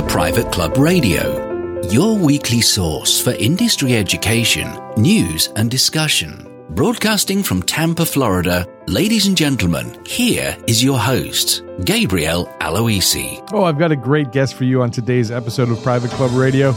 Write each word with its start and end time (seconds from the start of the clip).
To 0.00 0.06
Private 0.06 0.50
Club 0.50 0.78
Radio, 0.78 1.82
your 1.90 2.16
weekly 2.16 2.62
source 2.62 3.20
for 3.20 3.32
industry 3.32 3.94
education, 3.94 4.66
news, 4.96 5.48
and 5.56 5.70
discussion. 5.70 6.50
Broadcasting 6.70 7.42
from 7.42 7.62
Tampa, 7.62 8.06
Florida, 8.06 8.66
ladies 8.86 9.26
and 9.26 9.36
gentlemen, 9.36 10.02
here 10.06 10.56
is 10.66 10.82
your 10.82 10.98
host, 10.98 11.62
Gabriel 11.84 12.46
Aloisi. 12.62 13.46
Oh, 13.52 13.64
I've 13.64 13.78
got 13.78 13.92
a 13.92 13.96
great 13.96 14.32
guest 14.32 14.54
for 14.54 14.64
you 14.64 14.80
on 14.80 14.90
today's 14.90 15.30
episode 15.30 15.68
of 15.68 15.82
Private 15.82 16.12
Club 16.12 16.30
Radio. 16.32 16.74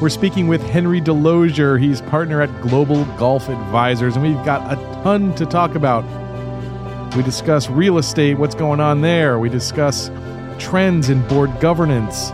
We're 0.00 0.08
speaking 0.08 0.48
with 0.48 0.60
Henry 0.60 1.00
DeLozier. 1.00 1.80
He's 1.80 2.00
partner 2.00 2.42
at 2.42 2.62
Global 2.62 3.04
Golf 3.16 3.48
Advisors, 3.48 4.16
and 4.16 4.24
we've 4.24 4.44
got 4.44 4.72
a 4.72 4.74
ton 5.04 5.32
to 5.36 5.46
talk 5.46 5.76
about. 5.76 6.04
We 7.14 7.22
discuss 7.22 7.70
real 7.70 7.98
estate, 7.98 8.38
what's 8.38 8.56
going 8.56 8.80
on 8.80 9.02
there. 9.02 9.38
We 9.38 9.50
discuss 9.50 10.10
trends 10.58 11.10
in 11.10 11.24
board 11.28 11.60
governance, 11.60 12.32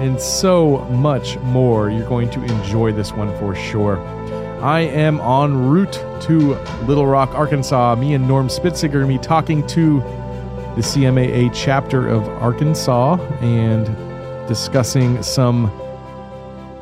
and 0.00 0.20
so 0.20 0.78
much 0.90 1.38
more. 1.38 1.90
You're 1.90 2.08
going 2.08 2.30
to 2.30 2.42
enjoy 2.42 2.92
this 2.92 3.12
one 3.12 3.36
for 3.38 3.54
sure. 3.54 3.98
I 4.62 4.80
am 4.80 5.20
en 5.20 5.68
route 5.68 6.02
to 6.22 6.54
Little 6.86 7.06
Rock, 7.06 7.30
Arkansas. 7.30 7.94
Me 7.96 8.14
and 8.14 8.26
Norm 8.26 8.48
Spitzig 8.48 8.90
are 8.90 9.00
going 9.00 9.12
to 9.12 9.18
be 9.18 9.24
talking 9.24 9.66
to 9.68 10.00
the 10.74 10.82
CMAA 10.82 11.50
chapter 11.54 12.08
of 12.08 12.28
Arkansas 12.28 13.16
and 13.40 13.86
discussing 14.48 15.22
some 15.22 15.70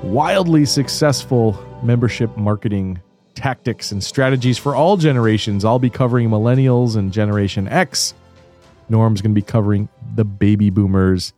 wildly 0.02 0.64
successful 0.64 1.52
membership 1.82 2.36
marketing 2.36 3.00
tactics 3.34 3.92
and 3.92 4.02
strategies 4.02 4.58
for 4.58 4.74
all 4.74 4.96
generations. 4.96 5.64
I'll 5.64 5.78
be 5.78 5.90
covering 5.90 6.28
millennials 6.28 6.96
and 6.96 7.12
Generation 7.12 7.68
X. 7.68 8.14
Norm's 8.88 9.20
going 9.20 9.32
to 9.32 9.40
be 9.40 9.44
covering 9.44 9.88
the 10.14 10.24
baby 10.24 10.70
boomers. 10.70 11.32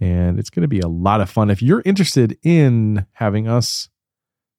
And 0.00 0.38
it's 0.38 0.50
going 0.50 0.62
to 0.62 0.68
be 0.68 0.80
a 0.80 0.88
lot 0.88 1.20
of 1.20 1.28
fun. 1.28 1.50
If 1.50 1.60
you're 1.60 1.82
interested 1.84 2.38
in 2.42 3.04
having 3.12 3.46
us 3.46 3.90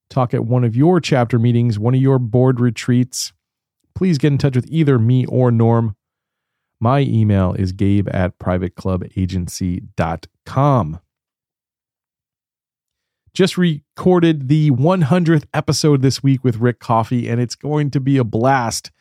talk 0.09 0.33
at 0.33 0.45
one 0.45 0.63
of 0.63 0.75
your 0.75 0.99
chapter 0.99 1.39
meetings, 1.39 1.79
one 1.79 1.95
of 1.95 2.01
your 2.01 2.19
board 2.19 2.59
retreats, 2.59 3.33
please 3.95 4.19
get 4.19 4.31
in 4.31 4.37
touch 4.37 4.55
with 4.55 4.67
either 4.69 4.99
me 4.99 5.25
or 5.25 5.51
Norm. 5.51 5.95
My 6.79 6.99
email 7.01 7.53
is 7.53 7.71
gabe 7.71 8.07
at 8.11 8.37
privateclubagency.com. 8.39 10.99
Just 13.33 13.57
recorded 13.57 14.49
the 14.49 14.71
100th 14.71 15.45
episode 15.53 16.01
this 16.01 16.21
week 16.21 16.43
with 16.43 16.57
Rick 16.57 16.79
Coffey, 16.79 17.29
and 17.29 17.39
it's 17.39 17.55
going 17.55 17.89
to 17.91 18.01
be 18.01 18.17
a 18.17 18.25
blast. 18.25 18.91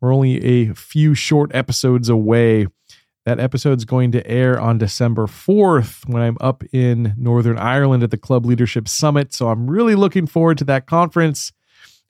We're 0.00 0.12
only 0.12 0.44
a 0.44 0.74
few 0.74 1.14
short 1.14 1.54
episodes 1.54 2.10
away. 2.10 2.66
That 3.26 3.40
episode's 3.40 3.84
going 3.84 4.12
to 4.12 4.24
air 4.24 4.58
on 4.58 4.78
December 4.78 5.26
4th 5.26 6.08
when 6.08 6.22
I'm 6.22 6.36
up 6.40 6.62
in 6.72 7.12
Northern 7.18 7.58
Ireland 7.58 8.04
at 8.04 8.12
the 8.12 8.16
Club 8.16 8.46
Leadership 8.46 8.86
Summit. 8.86 9.34
So 9.34 9.48
I'm 9.48 9.68
really 9.68 9.96
looking 9.96 10.28
forward 10.28 10.58
to 10.58 10.64
that 10.66 10.86
conference. 10.86 11.52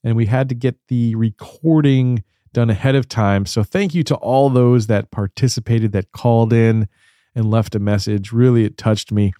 And 0.05 0.14
we 0.14 0.27
had 0.27 0.50
to 0.50 0.55
get 0.55 0.77
the 0.89 1.14
recording 1.14 2.22
done 2.53 2.69
ahead 2.69 2.94
of 2.94 3.09
time. 3.09 3.47
So 3.47 3.62
thank 3.62 3.94
you 3.94 4.03
to 4.05 4.14
all 4.17 4.50
those 4.50 4.89
that 4.89 5.11
participated, 5.11 5.92
that 5.92 6.12
called 6.12 6.53
in 6.53 6.87
and 7.34 7.50
left 7.50 7.75
a 7.75 7.78
message. 7.78 8.31
Really, 8.31 8.67
it 8.67 8.77
touched 8.77 9.11
me. 9.11 9.33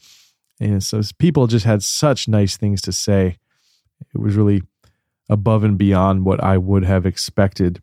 And 0.58 0.82
so 0.82 1.02
people 1.19 1.47
just 1.47 1.66
had 1.66 1.82
such 1.82 2.27
nice 2.27 2.56
things 2.56 2.80
to 2.82 2.92
say. 2.92 3.36
It 4.14 4.19
was 4.19 4.34
really 4.34 4.62
above 5.28 5.62
and 5.62 5.76
beyond 5.76 6.25
what 6.25 6.42
I 6.42 6.56
would 6.56 6.86
have 6.86 7.04
expected. 7.04 7.82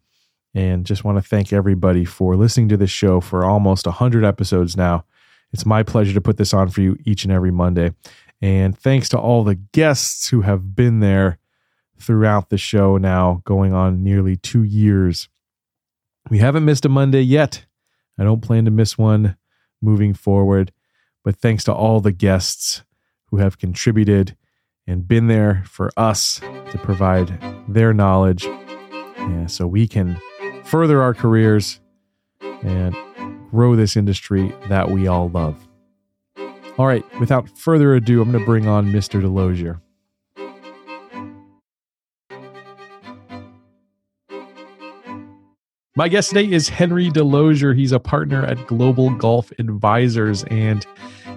And 0.56 0.86
just 0.86 1.04
want 1.04 1.18
to 1.18 1.28
thank 1.28 1.52
everybody 1.52 2.06
for 2.06 2.36
listening 2.36 2.70
to 2.70 2.78
this 2.78 2.92
show 2.92 3.20
for 3.20 3.44
almost 3.44 3.86
100 3.86 4.24
episodes 4.24 4.78
now. 4.78 5.06
It's 5.52 5.66
my 5.66 5.84
pleasure 5.84 6.14
to 6.14 6.22
put 6.22 6.38
this 6.38 6.54
on 6.54 6.70
for 6.70 6.82
you 6.82 6.98
each 7.06 7.24
and 7.24 7.34
every 7.34 7.52
Monday. 7.52 7.94
And 8.42 8.78
thanks 8.78 9.10
to 9.10 9.18
all 9.18 9.44
the 9.44 9.56
guests 9.56 10.30
who 10.30 10.42
have 10.42 10.76
been 10.76 11.00
there 11.00 11.40
throughout 12.00 12.50
the 12.50 12.58
show 12.58 12.98
now, 12.98 13.42
going 13.46 13.74
on 13.74 14.04
nearly 14.04 14.36
two 14.36 14.64
years. 14.64 15.30
We 16.30 16.40
haven't 16.40 16.66
missed 16.66 16.86
a 16.86 16.90
Monday 16.90 17.22
yet. 17.22 17.66
I 18.18 18.24
don't 18.24 18.42
plan 18.42 18.66
to 18.66 18.72
miss 18.72 18.98
one 18.98 19.38
moving 19.82 20.14
forward. 20.14 20.72
But 21.24 21.38
thanks 21.38 21.64
to 21.66 21.74
all 21.74 22.00
the 22.00 22.12
guests 22.12 22.84
who 23.28 23.38
have 23.38 23.58
contributed 23.58 24.36
and 24.86 25.08
been 25.08 25.28
there 25.28 25.64
for 25.66 25.92
us 25.96 26.40
to 26.40 26.78
provide 26.84 27.40
their 27.68 27.94
knowledge 27.94 28.46
yeah, 29.18 29.46
so 29.48 29.66
we 29.66 29.88
can 29.88 30.20
further 30.66 31.02
our 31.02 31.14
careers 31.14 31.80
and 32.42 32.96
grow 33.52 33.76
this 33.76 33.96
industry 33.96 34.54
that 34.70 34.90
we 34.90 35.08
all 35.08 35.30
love. 35.30 35.68
All 36.78 36.88
right, 36.88 37.04
without 37.20 37.50
further 37.58 37.94
ado, 37.94 38.22
I'm 38.22 38.32
going 38.32 38.40
to 38.40 38.46
bring 38.46 38.68
on 38.68 38.88
Mr. 38.88 39.22
DeLozier. 39.22 39.80
My 45.96 46.08
guest 46.08 46.30
today 46.30 46.52
is 46.52 46.70
Henry 46.70 47.12
DeLozier. 47.12 47.78
He's 47.78 47.92
a 47.92 48.00
partner 48.00 48.44
at 48.44 48.66
Global 48.66 49.12
Golf 49.12 49.52
Advisors. 49.60 50.44
And 50.46 50.84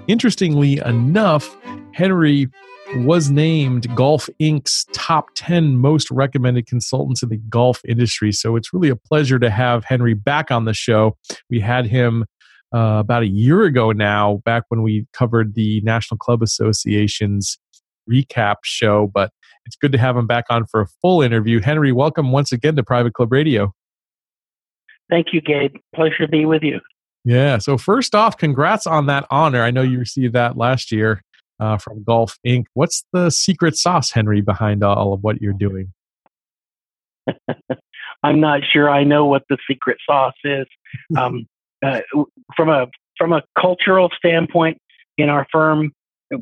interestingly 0.08 0.78
enough, 0.78 1.54
Henry 1.92 2.48
was 2.94 3.30
named 3.30 3.94
Golf 3.96 4.28
Inc.'s 4.40 4.86
top 4.92 5.28
10 5.34 5.76
most 5.76 6.10
recommended 6.10 6.66
consultants 6.66 7.22
in 7.22 7.28
the 7.28 7.36
golf 7.36 7.80
industry. 7.86 8.32
So 8.32 8.56
it's 8.56 8.72
really 8.72 8.88
a 8.88 8.96
pleasure 8.96 9.38
to 9.38 9.50
have 9.50 9.84
Henry 9.84 10.14
back 10.14 10.50
on 10.50 10.64
the 10.64 10.74
show. 10.74 11.16
We 11.50 11.60
had 11.60 11.86
him 11.86 12.24
uh, 12.74 12.98
about 13.00 13.22
a 13.22 13.28
year 13.28 13.64
ago 13.64 13.92
now, 13.92 14.40
back 14.44 14.64
when 14.68 14.82
we 14.82 15.06
covered 15.12 15.54
the 15.54 15.80
National 15.82 16.18
Club 16.18 16.42
Association's 16.42 17.58
recap 18.10 18.56
show, 18.64 19.10
but 19.12 19.30
it's 19.64 19.76
good 19.76 19.92
to 19.92 19.98
have 19.98 20.16
him 20.16 20.26
back 20.26 20.44
on 20.48 20.66
for 20.66 20.80
a 20.80 20.86
full 21.02 21.22
interview. 21.22 21.60
Henry, 21.60 21.92
welcome 21.92 22.30
once 22.30 22.52
again 22.52 22.76
to 22.76 22.82
Private 22.82 23.14
Club 23.14 23.32
Radio. 23.32 23.72
Thank 25.10 25.28
you, 25.32 25.40
Gabe. 25.40 25.74
Pleasure 25.94 26.18
to 26.20 26.28
be 26.28 26.44
with 26.44 26.62
you. 26.62 26.80
Yeah. 27.24 27.58
So 27.58 27.76
first 27.76 28.14
off, 28.14 28.36
congrats 28.36 28.86
on 28.86 29.06
that 29.06 29.26
honor. 29.30 29.62
I 29.62 29.72
know 29.72 29.82
you 29.82 29.98
received 29.98 30.34
that 30.34 30.56
last 30.56 30.92
year 30.92 31.22
uh, 31.60 31.78
from 31.78 32.02
Golf 32.02 32.38
Inc. 32.46 32.64
What's 32.74 33.04
the 33.12 33.30
secret 33.30 33.76
sauce, 33.76 34.10
Henry, 34.10 34.40
behind 34.40 34.82
all 34.82 35.12
of 35.12 35.22
what 35.22 35.40
you're 35.40 35.52
doing? 35.52 35.92
I'm 38.22 38.40
not 38.40 38.60
sure 38.70 38.90
I 38.90 39.04
know 39.04 39.26
what 39.26 39.42
the 39.48 39.58
secret 39.68 39.98
sauce 40.08 40.34
is. 40.44 40.66
Um, 41.16 41.46
uh, 41.84 42.00
from 42.56 42.70
a 42.70 42.86
from 43.18 43.34
a 43.34 43.42
cultural 43.60 44.10
standpoint, 44.16 44.78
in 45.18 45.28
our 45.28 45.46
firm, 45.52 45.92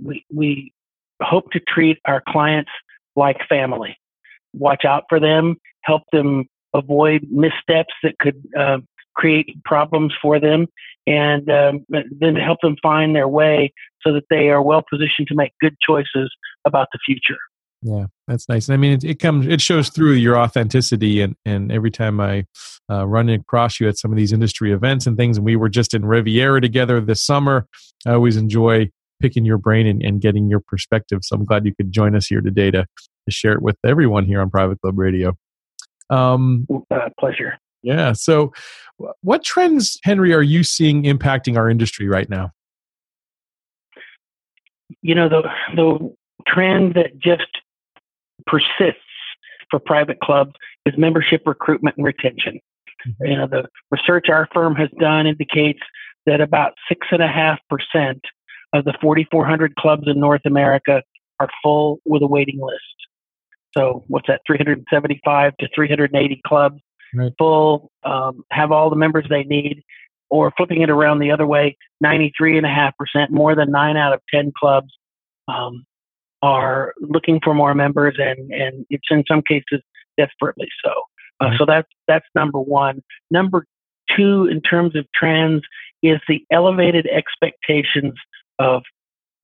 we 0.01 0.25
we 0.33 0.73
hope 1.21 1.51
to 1.53 1.61
treat 1.61 1.99
our 2.05 2.23
clients 2.29 2.71
like 3.17 3.39
family. 3.49 3.97
Watch 4.53 4.85
out 4.85 5.05
for 5.09 5.19
them, 5.19 5.57
help 5.83 6.03
them 6.13 6.47
avoid 6.73 7.27
missteps 7.31 7.95
that 8.03 8.19
could 8.21 8.43
uh, 8.59 8.79
create 9.15 9.63
problems 9.65 10.13
for 10.21 10.39
them, 10.39 10.67
and 11.07 11.51
um, 11.51 11.87
then 11.89 12.37
help 12.37 12.61
them 12.63 12.77
find 12.83 13.15
their 13.15 13.29
way 13.29 13.73
so 14.07 14.13
that 14.13 14.25
they 14.31 14.49
are 14.49 14.63
well 14.63 14.83
positioned 14.89 15.29
to 15.29 15.35
make 15.35 15.53
good 15.61 15.77
choices 15.81 16.31
about 16.65 16.89
the 16.93 16.99
future. 17.05 17.39
Yeah, 17.83 18.07
that's 18.27 18.49
nice. 18.49 18.71
I 18.71 18.79
mean, 18.79 18.93
it, 18.93 19.05
it, 19.05 19.19
comes, 19.19 19.47
it 19.47 19.61
shows 19.61 19.91
through 19.91 20.13
your 20.13 20.39
authenticity, 20.39 21.21
and 21.21 21.37
and 21.45 21.71
every 21.71 21.91
time 21.91 22.19
I 22.19 22.47
uh, 22.91 23.07
run 23.07 23.29
across 23.29 23.79
you 23.79 23.89
at 23.89 23.99
some 23.99 24.11
of 24.11 24.17
these 24.17 24.33
industry 24.33 24.73
events 24.73 25.07
and 25.07 25.19
things, 25.19 25.37
and 25.37 25.45
we 25.45 25.57
were 25.57 25.69
just 25.69 25.93
in 25.93 26.07
Riviera 26.07 26.63
together 26.63 26.99
this 27.01 27.23
summer. 27.23 27.67
I 28.07 28.13
always 28.13 28.39
enjoy 28.39 28.91
picking 29.21 29.45
your 29.45 29.59
brain 29.59 29.87
and, 29.87 30.03
and 30.03 30.21
getting 30.21 30.49
your 30.49 30.61
perspective. 30.61 31.21
So 31.23 31.37
I'm 31.37 31.45
glad 31.45 31.67
you 31.67 31.75
could 31.75 31.93
join 31.93 32.17
us 32.17 32.27
here 32.27 32.41
today 32.41 32.71
to, 32.71 32.83
to 32.83 33.31
share 33.31 33.53
it 33.53 33.63
with 33.63 33.77
everyone 33.85 34.25
here 34.25 34.41
on 34.41 34.51
Private 34.51 34.81
Club 34.81 34.99
Radio. 34.99 35.35
Um, 36.11 36.67
uh, 36.91 37.11
pleasure. 37.19 37.59
Yeah. 37.83 38.13
So, 38.15 38.53
what 39.21 39.45
trends, 39.45 39.99
Henry, 40.05 40.33
are 40.33 40.43
you 40.43 40.65
seeing 40.65 41.03
impacting 41.05 41.59
our 41.59 41.69
industry 41.69 42.09
right 42.09 42.29
now? 42.31 42.51
You 45.03 45.15
know, 45.15 45.29
the 45.29 45.43
the 45.75 46.15
trend 46.47 46.95
that 46.95 47.19
just 47.19 47.49
persists 48.47 49.01
for 49.71 49.79
private 49.79 50.21
clubs 50.21 50.53
is 50.87 50.95
membership 50.99 51.43
recruitment 51.47 51.97
and 51.97 52.05
retention. 52.05 52.61
Mm-hmm. 53.07 53.27
You 53.27 53.37
know, 53.37 53.47
the 53.47 53.69
research 53.91 54.29
our 54.29 54.49
firm 54.53 54.75
has 54.77 54.91
done 55.01 55.27
indicates 55.27 55.81
that 56.27 56.41
about 56.41 56.73
six 56.89 57.07
and 57.11 57.23
a 57.23 57.29
half 57.29 57.59
percent 57.69 58.23
of 58.73 58.85
the 58.85 58.95
4,400 59.01 59.77
clubs 59.77 60.05
in 60.07 60.19
North 60.19 60.41
America 60.45 61.03
are 61.41 61.49
full 61.63 62.01
with 62.05 62.23
a 62.23 62.27
waiting 62.27 62.61
list. 62.61 62.81
So 63.77 64.05
what's 64.09 64.27
that? 64.29 64.41
375 64.47 65.57
to 65.59 65.69
380 65.75 66.41
clubs 66.47 66.81
right. 67.15 67.33
full, 67.39 67.91
um, 68.05 68.45
have 68.51 68.73
all 68.73 68.91
the 68.91 68.97
members 68.97 69.27
they 69.29 69.45
need, 69.45 69.83
or 70.31 70.53
flipping 70.57 70.83
it 70.83 70.91
around 70.91 71.19
the 71.19 71.31
other 71.31 71.47
way, 71.47 71.77
93.5%, 72.05 72.93
more 73.31 73.55
than 73.55 73.71
nine 73.71 73.97
out 73.97 74.13
of 74.13 74.21
10 74.33 74.53
clubs 74.59 74.93
um, 75.49 75.85
are 76.43 76.95
looking 77.01 77.41
for 77.43 77.55
more 77.55 77.75
members, 77.75 78.17
and, 78.19 78.53
and 78.53 78.87
it's 78.91 79.07
in 79.11 79.25
some 79.29 79.43
cases 79.43 79.83
desperately 80.19 80.69
so. 80.85 80.91
Uh, 81.41 81.47
mm-hmm. 81.47 81.57
So 81.59 81.65
that's, 81.67 81.89
that's 82.07 82.27
number 82.35 82.61
one. 82.61 83.03
Number 83.31 83.67
two, 84.17 84.47
in 84.51 84.61
terms 84.61 84.97
of 84.97 85.07
trends, 85.15 85.63
is 86.03 86.21
the 86.29 86.45
elevated 86.51 87.07
expectations 87.07 88.15
of 88.59 88.83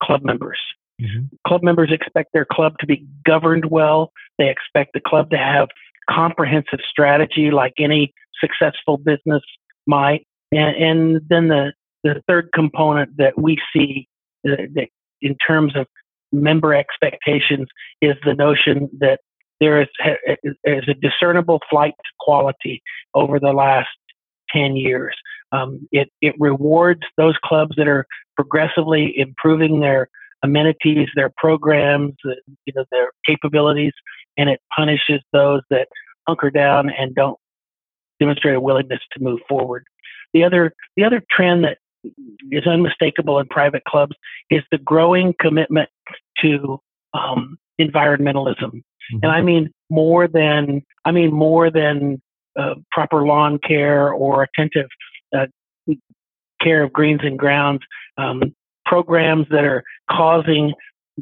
club 0.01 0.23
members. 0.23 0.59
Mm-hmm. 1.01 1.35
Club 1.47 1.63
members 1.63 1.89
expect 1.91 2.29
their 2.33 2.45
club 2.45 2.75
to 2.79 2.85
be 2.85 3.05
governed 3.25 3.65
well. 3.65 4.11
They 4.37 4.49
expect 4.49 4.93
the 4.93 5.01
club 5.01 5.31
to 5.31 5.37
have 5.37 5.69
comprehensive 6.09 6.79
strategy 6.89 7.49
like 7.51 7.73
any 7.79 8.13
successful 8.39 8.97
business 8.97 9.41
might. 9.87 10.27
And, 10.51 10.75
and 10.75 11.21
then 11.29 11.47
the, 11.47 11.73
the 12.03 12.21
third 12.27 12.49
component 12.53 13.15
that 13.17 13.39
we 13.39 13.57
see 13.73 14.07
uh, 14.47 14.55
in 15.21 15.35
terms 15.45 15.75
of 15.75 15.87
member 16.31 16.73
expectations 16.73 17.67
is 18.01 18.15
the 18.25 18.33
notion 18.33 18.89
that 18.99 19.19
there 19.59 19.81
is, 19.81 19.87
is 20.63 20.83
a 20.87 20.93
discernible 20.95 21.59
flight 21.69 21.93
to 21.97 22.11
quality 22.19 22.81
over 23.13 23.39
the 23.39 23.53
last 23.53 23.89
10 24.53 24.75
years. 24.75 25.15
Um, 25.51 25.87
it, 25.91 26.09
it 26.21 26.33
rewards 26.39 27.01
those 27.17 27.35
clubs 27.43 27.75
that 27.77 27.87
are 27.87 28.05
progressively 28.35 29.13
improving 29.17 29.79
their 29.79 30.07
amenities, 30.43 31.09
their 31.15 31.31
programs, 31.37 32.13
you 32.25 32.73
know, 32.75 32.85
their 32.91 33.11
capabilities, 33.25 33.93
and 34.37 34.49
it 34.49 34.59
punishes 34.75 35.21
those 35.31 35.61
that 35.69 35.87
hunker 36.27 36.49
down 36.49 36.89
and 36.89 37.13
don't 37.13 37.37
demonstrate 38.19 38.55
a 38.55 38.59
willingness 38.59 39.01
to 39.13 39.23
move 39.23 39.39
forward. 39.47 39.83
The 40.33 40.43
other, 40.43 40.73
the 40.95 41.03
other 41.03 41.21
trend 41.29 41.63
that 41.63 41.77
is 42.51 42.65
unmistakable 42.65 43.39
in 43.39 43.47
private 43.47 43.83
clubs 43.85 44.15
is 44.49 44.61
the 44.71 44.77
growing 44.77 45.33
commitment 45.39 45.89
to 46.41 46.79
um, 47.13 47.57
environmentalism, 47.79 48.71
mm-hmm. 48.71 49.19
and 49.23 49.31
I 49.31 49.41
mean 49.41 49.71
more 49.89 50.27
than 50.27 50.81
I 51.05 51.11
mean 51.11 51.33
more 51.33 51.69
than 51.69 52.21
uh, 52.57 52.75
proper 52.91 53.25
lawn 53.25 53.59
care 53.59 54.11
or 54.11 54.43
attentive 54.43 54.87
uh, 55.35 55.47
care 56.61 56.83
of 56.83 56.93
greens 56.93 57.21
and 57.23 57.37
grounds. 57.37 57.81
Um, 58.17 58.55
programs 58.85 59.47
that 59.51 59.63
are 59.63 59.83
causing 60.09 60.73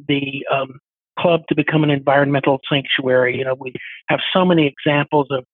the 0.07 0.45
um, 0.51 0.79
club 1.19 1.41
to 1.49 1.55
become 1.55 1.83
an 1.83 1.89
environmental 1.89 2.59
sanctuary. 2.71 3.37
You 3.37 3.45
know, 3.45 3.55
we 3.59 3.73
have 4.07 4.19
so 4.33 4.45
many 4.45 4.65
examples 4.67 5.27
of 5.29 5.45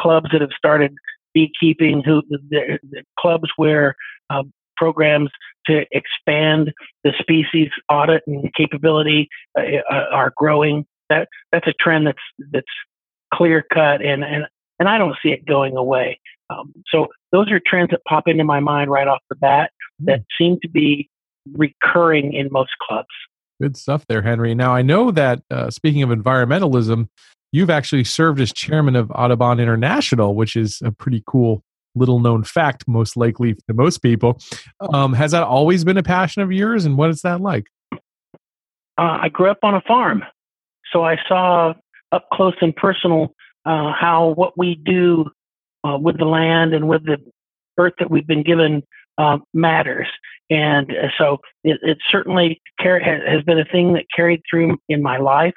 clubs 0.00 0.28
that 0.32 0.40
have 0.40 0.50
started 0.56 0.94
beekeeping, 1.34 2.02
who 2.04 2.22
the, 2.28 2.78
the 2.90 3.02
clubs 3.18 3.50
where 3.56 3.94
um, 4.30 4.52
programs 4.76 5.30
to 5.66 5.84
expand 5.92 6.72
the 7.02 7.12
species 7.18 7.68
audit 7.90 8.22
and 8.26 8.52
capability 8.54 9.28
uh, 9.58 9.62
uh, 9.90 10.04
are 10.12 10.32
growing. 10.36 10.86
That 11.10 11.28
that's 11.52 11.66
a 11.66 11.74
trend 11.78 12.06
that's 12.06 12.18
that's 12.52 12.66
clear 13.32 13.64
cut, 13.72 14.02
and 14.02 14.24
and 14.24 14.46
and 14.78 14.88
I 14.88 14.98
don't 14.98 15.16
see 15.22 15.30
it 15.30 15.44
going 15.44 15.76
away. 15.76 16.20
Um, 16.50 16.72
so 16.88 17.08
those 17.32 17.50
are 17.50 17.60
trends 17.64 17.90
that 17.90 18.00
pop 18.06 18.28
into 18.28 18.44
my 18.44 18.60
mind 18.60 18.90
right 18.90 19.08
off 19.08 19.20
the 19.28 19.36
bat 19.36 19.70
that 20.00 20.20
hmm. 20.20 20.44
seem 20.44 20.58
to 20.62 20.68
be 20.68 21.08
recurring 21.52 22.32
in 22.32 22.48
most 22.50 22.72
clubs. 22.86 23.08
Good 23.60 23.76
stuff 23.76 24.04
there, 24.08 24.22
Henry. 24.22 24.54
Now, 24.54 24.74
I 24.74 24.82
know 24.82 25.10
that 25.12 25.42
uh, 25.50 25.70
speaking 25.70 26.02
of 26.02 26.10
environmentalism, 26.10 27.08
you've 27.54 27.70
actually 27.70 28.02
served 28.02 28.40
as 28.40 28.52
chairman 28.52 28.96
of 28.96 29.12
Audubon 29.12 29.60
International, 29.60 30.34
which 30.34 30.56
is 30.56 30.82
a 30.84 30.90
pretty 30.90 31.22
cool 31.24 31.62
little 31.94 32.18
known 32.18 32.42
fact, 32.42 32.88
most 32.88 33.16
likely 33.16 33.54
to 33.54 33.74
most 33.74 33.98
people. 33.98 34.40
Um, 34.92 35.12
has 35.12 35.30
that 35.30 35.44
always 35.44 35.84
been 35.84 35.96
a 35.96 36.02
passion 36.02 36.42
of 36.42 36.50
yours, 36.50 36.84
and 36.84 36.98
what 36.98 37.10
is 37.10 37.22
that 37.22 37.40
like? 37.40 37.66
Uh, 38.98 39.18
I 39.22 39.28
grew 39.28 39.50
up 39.50 39.60
on 39.62 39.74
a 39.74 39.80
farm, 39.82 40.24
so 40.92 41.04
I 41.04 41.16
saw 41.28 41.74
up 42.10 42.26
close 42.32 42.54
and 42.60 42.74
personal 42.74 43.32
uh, 43.64 43.92
how 43.92 44.34
what 44.36 44.58
we 44.58 44.74
do 44.74 45.30
uh, 45.86 45.96
with 45.96 46.18
the 46.18 46.24
land 46.24 46.74
and 46.74 46.88
with 46.88 47.04
the 47.04 47.18
earth 47.78 47.94
that 48.00 48.10
we've 48.10 48.26
been 48.26 48.42
given 48.42 48.82
uh, 49.18 49.38
matters. 49.52 50.08
And 50.50 50.90
uh, 50.90 51.08
so 51.16 51.38
it, 51.62 51.78
it 51.82 51.98
certainly 52.10 52.60
car- 52.80 53.00
has 53.00 53.42
been 53.44 53.60
a 53.60 53.64
thing 53.64 53.92
that 53.92 54.06
carried 54.14 54.42
through 54.50 54.76
in 54.88 55.02
my 55.02 55.18
life. 55.18 55.54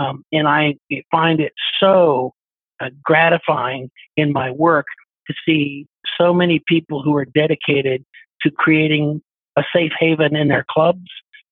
Um, 0.00 0.24
and 0.32 0.48
I 0.48 0.76
find 1.10 1.40
it 1.40 1.52
so 1.78 2.32
uh, 2.80 2.88
gratifying 3.02 3.90
in 4.16 4.32
my 4.32 4.50
work 4.50 4.86
to 5.26 5.34
see 5.44 5.86
so 6.18 6.32
many 6.32 6.62
people 6.66 7.02
who 7.02 7.14
are 7.16 7.26
dedicated 7.26 8.04
to 8.42 8.50
creating 8.50 9.20
a 9.56 9.62
safe 9.74 9.92
haven 9.98 10.34
in 10.34 10.48
their 10.48 10.64
clubs, 10.70 11.06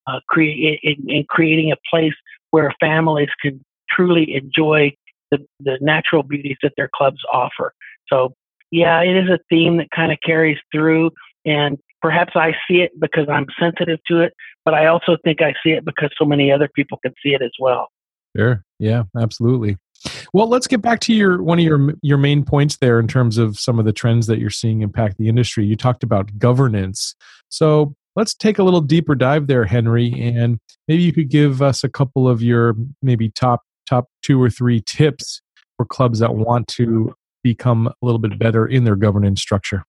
uh, 0.06 0.20
in 0.34 1.24
creating 1.28 1.72
a 1.72 1.76
place 1.90 2.14
where 2.50 2.74
families 2.80 3.28
can 3.42 3.62
truly 3.90 4.34
enjoy 4.34 4.94
the, 5.30 5.38
the 5.60 5.76
natural 5.82 6.22
beauties 6.22 6.56
that 6.62 6.72
their 6.78 6.88
clubs 6.94 7.20
offer. 7.30 7.74
So, 8.08 8.34
yeah, 8.70 9.02
it 9.02 9.16
is 9.16 9.28
a 9.28 9.38
theme 9.50 9.76
that 9.76 9.90
kind 9.90 10.10
of 10.10 10.18
carries 10.24 10.58
through. 10.72 11.10
And 11.44 11.78
perhaps 12.00 12.32
I 12.34 12.54
see 12.66 12.80
it 12.80 12.92
because 12.98 13.28
I'm 13.28 13.46
sensitive 13.60 13.98
to 14.06 14.20
it, 14.20 14.32
but 14.64 14.72
I 14.72 14.86
also 14.86 15.18
think 15.22 15.42
I 15.42 15.54
see 15.62 15.72
it 15.72 15.84
because 15.84 16.10
so 16.18 16.24
many 16.24 16.50
other 16.50 16.68
people 16.74 16.98
can 17.02 17.12
see 17.22 17.34
it 17.34 17.42
as 17.42 17.52
well. 17.60 17.90
Sure. 18.36 18.62
Yeah, 18.78 19.04
absolutely. 19.16 19.76
Well, 20.32 20.48
let's 20.48 20.66
get 20.66 20.80
back 20.80 21.00
to 21.00 21.14
your 21.14 21.42
one 21.42 21.58
of 21.58 21.64
your 21.64 21.94
your 22.02 22.18
main 22.18 22.44
points 22.44 22.76
there 22.76 23.00
in 23.00 23.08
terms 23.08 23.38
of 23.38 23.58
some 23.58 23.78
of 23.78 23.84
the 23.84 23.92
trends 23.92 24.26
that 24.28 24.38
you're 24.38 24.50
seeing 24.50 24.82
impact 24.82 25.16
the 25.18 25.28
industry. 25.28 25.64
You 25.64 25.76
talked 25.76 26.02
about 26.02 26.38
governance. 26.38 27.16
So, 27.48 27.94
let's 28.14 28.34
take 28.34 28.58
a 28.58 28.62
little 28.62 28.80
deeper 28.80 29.14
dive 29.14 29.46
there, 29.48 29.64
Henry, 29.64 30.12
and 30.20 30.58
maybe 30.86 31.02
you 31.02 31.12
could 31.12 31.30
give 31.30 31.62
us 31.62 31.82
a 31.82 31.88
couple 31.88 32.28
of 32.28 32.42
your 32.42 32.76
maybe 33.02 33.30
top 33.30 33.62
top 33.88 34.06
2 34.22 34.40
or 34.40 34.50
3 34.50 34.80
tips 34.82 35.40
for 35.76 35.84
clubs 35.86 36.18
that 36.20 36.34
want 36.34 36.68
to 36.68 37.14
become 37.42 37.86
a 37.88 37.94
little 38.02 38.18
bit 38.18 38.38
better 38.38 38.66
in 38.66 38.84
their 38.84 38.96
governance 38.96 39.40
structure. 39.40 39.84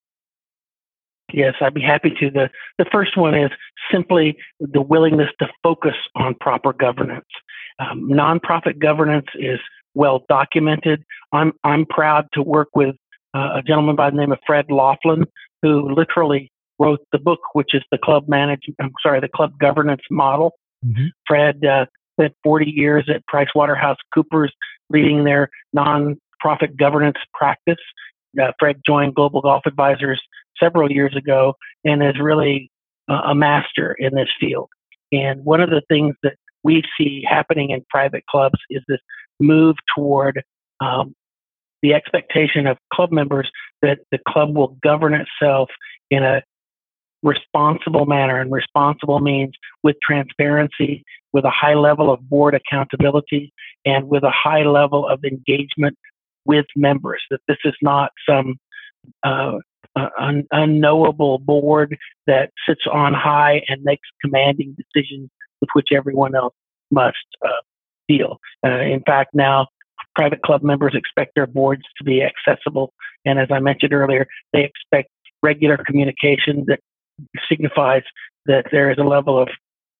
Yes, 1.34 1.56
I'd 1.62 1.74
be 1.74 1.82
happy 1.82 2.12
to. 2.20 2.30
The 2.30 2.50
the 2.78 2.86
first 2.92 3.18
one 3.18 3.36
is 3.36 3.52
simply 3.92 4.38
the 4.60 4.82
willingness 4.82 5.30
to 5.40 5.48
focus 5.64 5.96
on 6.16 6.36
proper 6.40 6.74
governance. 6.74 7.26
Um, 7.80 8.10
nonprofit 8.10 8.80
governance 8.80 9.28
is 9.36 9.60
well 9.94 10.26
documented. 10.30 11.04
I'm 11.32 11.54
I'm 11.64 11.86
proud 11.86 12.26
to 12.34 12.42
work 12.42 12.70
with 12.76 12.96
uh, 13.34 13.58
a 13.58 13.62
gentleman 13.62 13.96
by 13.96 14.10
the 14.10 14.18
name 14.18 14.32
of 14.32 14.40
Fred 14.46 14.66
Laughlin, 14.70 15.26
who 15.62 15.94
literally 15.94 16.52
wrote 16.80 17.00
the 17.12 17.20
book, 17.20 17.40
which 17.54 17.74
is 17.74 17.84
the 17.92 17.98
club 17.98 18.28
management. 18.28 18.76
I'm 18.82 18.92
sorry, 19.02 19.20
the 19.20 19.28
club 19.28 19.54
governance 19.60 20.02
model. 20.10 20.54
Mm-hmm. 20.86 21.08
Fred 21.28 21.64
uh, 21.66 21.86
spent 22.20 22.34
40 22.44 22.70
years 22.70 23.10
at 23.14 23.24
PricewaterhouseCoopers, 23.34 24.50
leading 24.90 25.26
their 25.26 25.50
nonprofit 25.76 26.78
governance 26.78 27.18
practice. 27.34 27.78
Uh, 28.42 28.52
Fred 28.60 28.82
joined 28.86 29.16
Global 29.16 29.42
Golf 29.42 29.64
Advisors 29.66 30.22
several 30.62 30.92
years 30.92 31.16
ago 31.16 31.54
and 31.86 32.04
is 32.04 32.20
really 32.20 32.72
a 33.08 33.34
master 33.34 33.96
in 33.98 34.14
this 34.14 34.30
field. 34.40 34.70
And 35.12 35.44
one 35.44 35.62
of 35.62 35.70
the 35.70 35.82
things 35.90 36.16
that 36.24 36.36
we 36.64 36.84
see 36.98 37.24
happening 37.28 37.72
in 37.72 37.84
private 37.90 38.24
clubs 38.30 38.60
is 38.70 38.84
this 38.88 39.00
move 39.40 39.76
toward 39.96 40.44
um, 40.80 41.16
the 41.82 41.94
expectation 41.94 42.68
of 42.68 42.78
club 42.94 43.12
members 43.12 43.50
that 43.82 44.00
the 44.12 44.20
club 44.28 44.56
will 44.56 44.78
govern 44.84 45.14
itself 45.14 45.70
in 46.12 46.24
a 46.24 46.44
responsible 47.24 48.06
manner. 48.06 48.40
And 48.40 48.52
responsible 48.52 49.20
means 49.20 49.54
with 49.84 49.96
transparency, 50.04 51.04
with 51.34 51.46
a 51.46 51.50
high 51.50 51.76
level 51.76 52.12
of 52.12 52.30
board 52.30 52.56
accountability, 52.56 53.54
and 53.86 54.08
with 54.08 54.24
a 54.24 54.32
high 54.32 54.64
level 54.64 55.08
of 55.08 55.24
engagement 55.24 55.98
with 56.46 56.66
members. 56.76 57.22
That 57.32 57.42
this 57.48 57.58
is 57.64 57.76
not 57.82 58.12
some 58.28 58.60
uh, 59.24 59.60
un- 60.20 60.48
unknowable 60.52 61.40
board 61.40 61.98
that 62.28 62.52
sits 62.68 62.82
on 62.92 63.14
high 63.14 63.62
and 63.68 63.84
makes 63.84 64.08
commanding 64.22 64.76
decisions 64.76 65.30
with 65.62 65.70
which 65.74 65.88
everyone 65.94 66.36
else 66.36 66.54
must 66.92 67.18
uh, 67.46 67.50
deal. 68.08 68.38
Uh, 68.66 68.80
in 68.80 69.02
fact, 69.06 69.34
now 69.34 69.68
private 70.16 70.42
club 70.42 70.64
members 70.64 70.94
expect 70.96 71.32
their 71.36 71.48
boards 71.48 71.84
to 71.98 72.04
be 72.04 72.22
accessible, 72.24 72.94
and 73.26 73.40
as 73.40 73.48
I 73.52 73.60
mentioned 73.60 73.94
earlier, 73.94 74.28
they 74.54 74.64
expect 74.64 75.10
regular 75.42 75.78
communication 75.78 76.66
that 76.68 76.80
signifies 77.48 78.04
that 78.46 78.66
there 78.72 78.92
is 78.92 78.98
a 78.98 79.04
level 79.04 79.42
of 79.42 79.50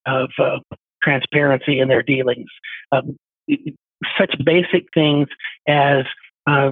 of 0.06 0.30
uh, 0.38 0.58
transparency 1.02 1.78
in 1.78 1.88
their 1.88 2.02
dealings. 2.02 2.48
Um, 2.92 3.16
such 4.18 4.34
basic 4.44 4.86
things 4.94 5.28
as 5.68 6.04
uh, 6.46 6.70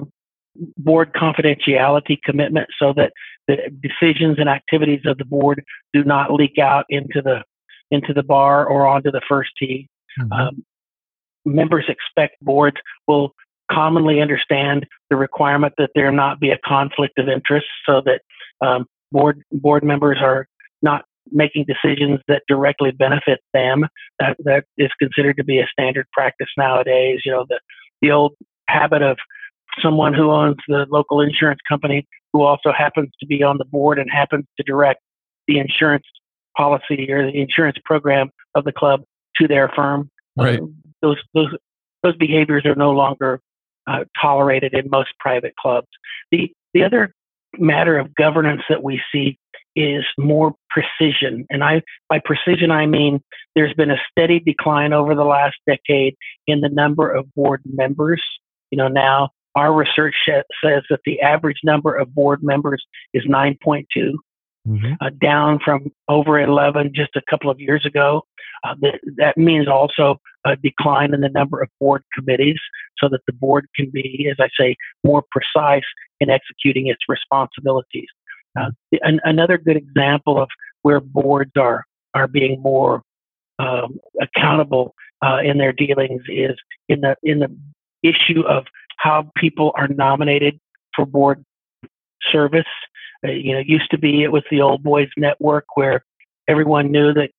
board 0.77 1.13
confidentiality 1.13 2.17
commitment 2.23 2.67
so 2.79 2.93
that 2.95 3.11
the 3.47 3.57
decisions 3.81 4.37
and 4.39 4.49
activities 4.49 5.01
of 5.05 5.17
the 5.17 5.25
board 5.25 5.63
do 5.93 6.03
not 6.03 6.33
leak 6.33 6.57
out 6.61 6.85
into 6.89 7.21
the 7.21 7.43
into 7.91 8.13
the 8.13 8.23
bar 8.23 8.67
or 8.67 8.85
onto 8.85 9.11
the 9.11 9.21
first 9.27 9.49
tee. 9.57 9.89
Mm-hmm. 10.19 10.31
Um, 10.31 10.65
members 11.45 11.85
expect 11.87 12.35
boards 12.41 12.77
will 13.07 13.33
commonly 13.71 14.21
understand 14.21 14.85
the 15.09 15.15
requirement 15.15 15.73
that 15.77 15.91
there 15.95 16.11
not 16.11 16.39
be 16.39 16.51
a 16.51 16.57
conflict 16.65 17.17
of 17.17 17.27
interest 17.27 17.67
so 17.85 18.01
that 18.05 18.21
um, 18.65 18.85
board 19.11 19.41
board 19.51 19.83
members 19.83 20.17
are 20.21 20.47
not 20.81 21.05
making 21.31 21.65
decisions 21.65 22.19
that 22.27 22.43
directly 22.47 22.91
benefit 22.91 23.39
them. 23.53 23.85
That 24.19 24.37
that 24.45 24.65
is 24.77 24.89
considered 24.99 25.37
to 25.37 25.43
be 25.43 25.59
a 25.59 25.67
standard 25.71 26.07
practice 26.13 26.49
nowadays. 26.57 27.21
You 27.25 27.31
know, 27.31 27.45
the 27.47 27.59
the 28.01 28.11
old 28.11 28.35
habit 28.67 29.01
of 29.01 29.17
someone 29.81 30.13
who 30.13 30.31
owns 30.31 30.57
the 30.67 30.85
local 30.89 31.21
insurance 31.21 31.59
company 31.67 32.07
who 32.33 32.43
also 32.43 32.71
happens 32.71 33.09
to 33.19 33.25
be 33.25 33.43
on 33.43 33.57
the 33.57 33.65
board 33.65 33.99
and 33.99 34.09
happens 34.11 34.45
to 34.57 34.63
direct 34.63 35.01
the 35.47 35.59
insurance 35.59 36.05
policy 36.55 37.11
or 37.11 37.31
the 37.31 37.39
insurance 37.39 37.77
program 37.83 38.29
of 38.55 38.63
the 38.65 38.71
club 38.71 39.01
to 39.37 39.47
their 39.47 39.69
firm. 39.69 40.09
Right. 40.37 40.59
Uh, 40.59 40.67
those 41.01 41.17
those 41.33 41.55
those 42.03 42.15
behaviors 42.17 42.65
are 42.65 42.75
no 42.75 42.91
longer 42.91 43.41
uh, 43.87 44.05
tolerated 44.21 44.73
in 44.73 44.89
most 44.89 45.09
private 45.19 45.55
clubs. 45.55 45.87
The 46.31 46.51
the 46.73 46.83
other 46.83 47.13
matter 47.57 47.97
of 47.97 48.13
governance 48.13 48.61
that 48.69 48.83
we 48.83 49.01
see 49.11 49.37
is 49.75 50.03
more 50.17 50.55
precision. 50.69 51.45
And 51.49 51.63
I, 51.63 51.81
by 52.09 52.19
precision, 52.23 52.71
I 52.71 52.85
mean 52.85 53.21
there's 53.55 53.73
been 53.73 53.91
a 53.91 53.97
steady 54.11 54.39
decline 54.39 54.93
over 54.93 55.15
the 55.15 55.23
last 55.23 55.55
decade 55.67 56.15
in 56.47 56.61
the 56.61 56.69
number 56.69 57.09
of 57.09 57.33
board 57.33 57.61
members. 57.65 58.21
You 58.71 58.77
know, 58.77 58.87
now 58.87 59.29
our 59.55 59.73
research 59.73 60.15
says 60.27 60.83
that 60.89 60.99
the 61.05 61.21
average 61.21 61.59
number 61.63 61.95
of 61.95 62.13
board 62.13 62.41
members 62.43 62.83
is 63.13 63.23
9.2, 63.25 63.85
mm-hmm. 64.67 64.93
uh, 65.01 65.09
down 65.21 65.59
from 65.63 65.91
over 66.07 66.39
11 66.39 66.91
just 66.95 67.15
a 67.15 67.21
couple 67.29 67.49
of 67.49 67.59
years 67.59 67.85
ago. 67.85 68.23
Uh, 68.63 68.75
that, 68.81 68.99
that 69.17 69.37
means 69.37 69.67
also 69.67 70.19
a 70.45 70.55
decline 70.55 71.13
in 71.13 71.21
the 71.21 71.29
number 71.29 71.61
of 71.61 71.69
board 71.79 72.03
committees 72.13 72.59
so 72.97 73.07
that 73.09 73.21
the 73.27 73.33
board 73.33 73.67
can 73.75 73.89
be, 73.89 74.27
as 74.29 74.37
I 74.39 74.49
say, 74.59 74.75
more 75.03 75.23
precise 75.31 75.83
in 76.19 76.29
executing 76.29 76.87
its 76.87 76.99
responsibilities. 77.07 78.07
Uh, 78.59 78.71
an, 79.01 79.19
another 79.23 79.57
good 79.57 79.77
example 79.77 80.41
of 80.41 80.49
where 80.81 80.99
boards 80.99 81.51
are 81.57 81.85
are 82.15 82.27
being 82.27 82.61
more 82.61 83.03
um, 83.59 83.99
accountable 84.21 84.95
uh, 85.23 85.37
in 85.43 85.57
their 85.57 85.73
dealings 85.73 86.23
is 86.27 86.55
in 86.87 87.01
the 87.01 87.15
in 87.23 87.39
the 87.39 87.55
issue 88.01 88.41
of 88.47 88.65
how 88.99 89.31
people 89.35 89.71
are 89.75 89.87
nominated 89.87 90.59
for 90.95 91.05
board 91.05 91.43
service. 92.31 92.65
Uh, 93.25 93.31
you 93.31 93.53
know, 93.53 93.59
used 93.59 93.89
to 93.91 93.97
be 93.97 94.23
it 94.23 94.31
was 94.31 94.43
the 94.51 94.61
old 94.61 94.83
boys 94.83 95.09
network 95.17 95.65
where 95.75 96.05
everyone 96.47 96.91
knew 96.91 97.13
that 97.13 97.31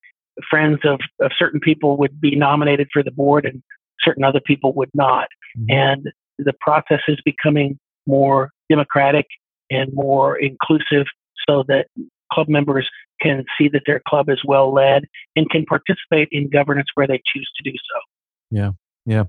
friends 0.49 0.79
of, 0.83 0.99
of 1.19 1.31
certain 1.37 1.59
people 1.59 1.97
would 1.97 2.19
be 2.19 2.35
nominated 2.35 2.87
for 2.91 3.03
the 3.03 3.11
board 3.11 3.45
and 3.45 3.61
certain 3.99 4.23
other 4.23 4.39
people 4.39 4.73
would 4.73 4.91
not. 4.93 5.27
Mm-hmm. 5.57 5.71
And 5.71 6.11
the 6.37 6.53
process 6.59 7.01
is 7.07 7.19
becoming 7.23 7.79
more 8.07 8.51
democratic 8.69 9.27
and 9.69 9.91
more 9.93 10.37
inclusive 10.37 11.05
so 11.47 11.63
that 11.67 11.87
club 12.33 12.47
members 12.49 12.89
can 13.21 13.43
see 13.57 13.67
that 13.69 13.83
their 13.85 14.01
club 14.07 14.29
is 14.29 14.41
well 14.45 14.73
led 14.73 15.03
and 15.35 15.49
can 15.49 15.65
participate 15.65 16.29
in 16.31 16.49
governance 16.49 16.87
where 16.95 17.07
they 17.07 17.21
choose 17.25 17.49
to 17.57 17.69
do 17.69 17.75
so. 17.75 17.99
Yeah. 18.57 18.71
Yeah. 19.05 19.23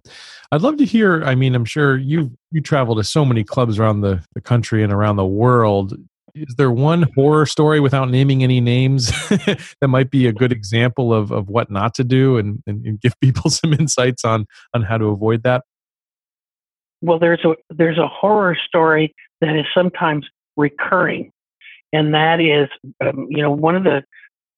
I'd 0.51 0.61
love 0.61 0.77
to 0.79 0.85
hear. 0.85 1.23
I 1.25 1.35
mean, 1.35 1.55
I'm 1.55 1.65
sure 1.65 1.97
you 1.97 2.37
you 2.51 2.61
travel 2.61 2.95
to 2.97 3.05
so 3.05 3.25
many 3.25 3.43
clubs 3.43 3.79
around 3.79 4.03
the, 4.03 4.23
the 4.35 4.41
country 4.41 4.83
and 4.83 4.93
around 4.93 5.17
the 5.17 5.27
world. 5.27 5.95
Is 6.35 6.55
there 6.57 6.71
one 6.71 7.07
horror 7.15 7.45
story 7.45 7.79
without 7.81 8.11
naming 8.11 8.43
any 8.43 8.61
names 8.61 9.09
that 9.29 9.89
might 9.89 10.11
be 10.11 10.27
a 10.27 10.33
good 10.33 10.51
example 10.53 11.13
of, 11.13 11.31
of 11.31 11.49
what 11.49 11.71
not 11.71 11.95
to 11.97 12.05
do 12.05 12.39
and, 12.39 12.63
and, 12.67 12.87
and 12.87 13.01
give 13.01 13.19
people 13.21 13.51
some 13.51 13.73
insights 13.73 14.25
on 14.25 14.47
on 14.75 14.83
how 14.83 14.99
to 14.99 15.07
avoid 15.07 15.43
that? 15.45 15.65
Well, 17.01 17.19
there's 17.19 17.45
a 17.45 17.55
there's 17.71 17.99
a 17.99 18.09
horror 18.09 18.57
story 18.67 19.15
that 19.41 19.57
is 19.57 19.67
sometimes 19.75 20.27
recurring, 20.57 21.33
and 21.93 22.15
that 22.15 22.41
is, 22.41 22.69
um, 23.01 23.27
you 23.29 23.43
know, 23.43 23.51
one 23.51 23.75
of 23.75 23.85
the 23.85 24.03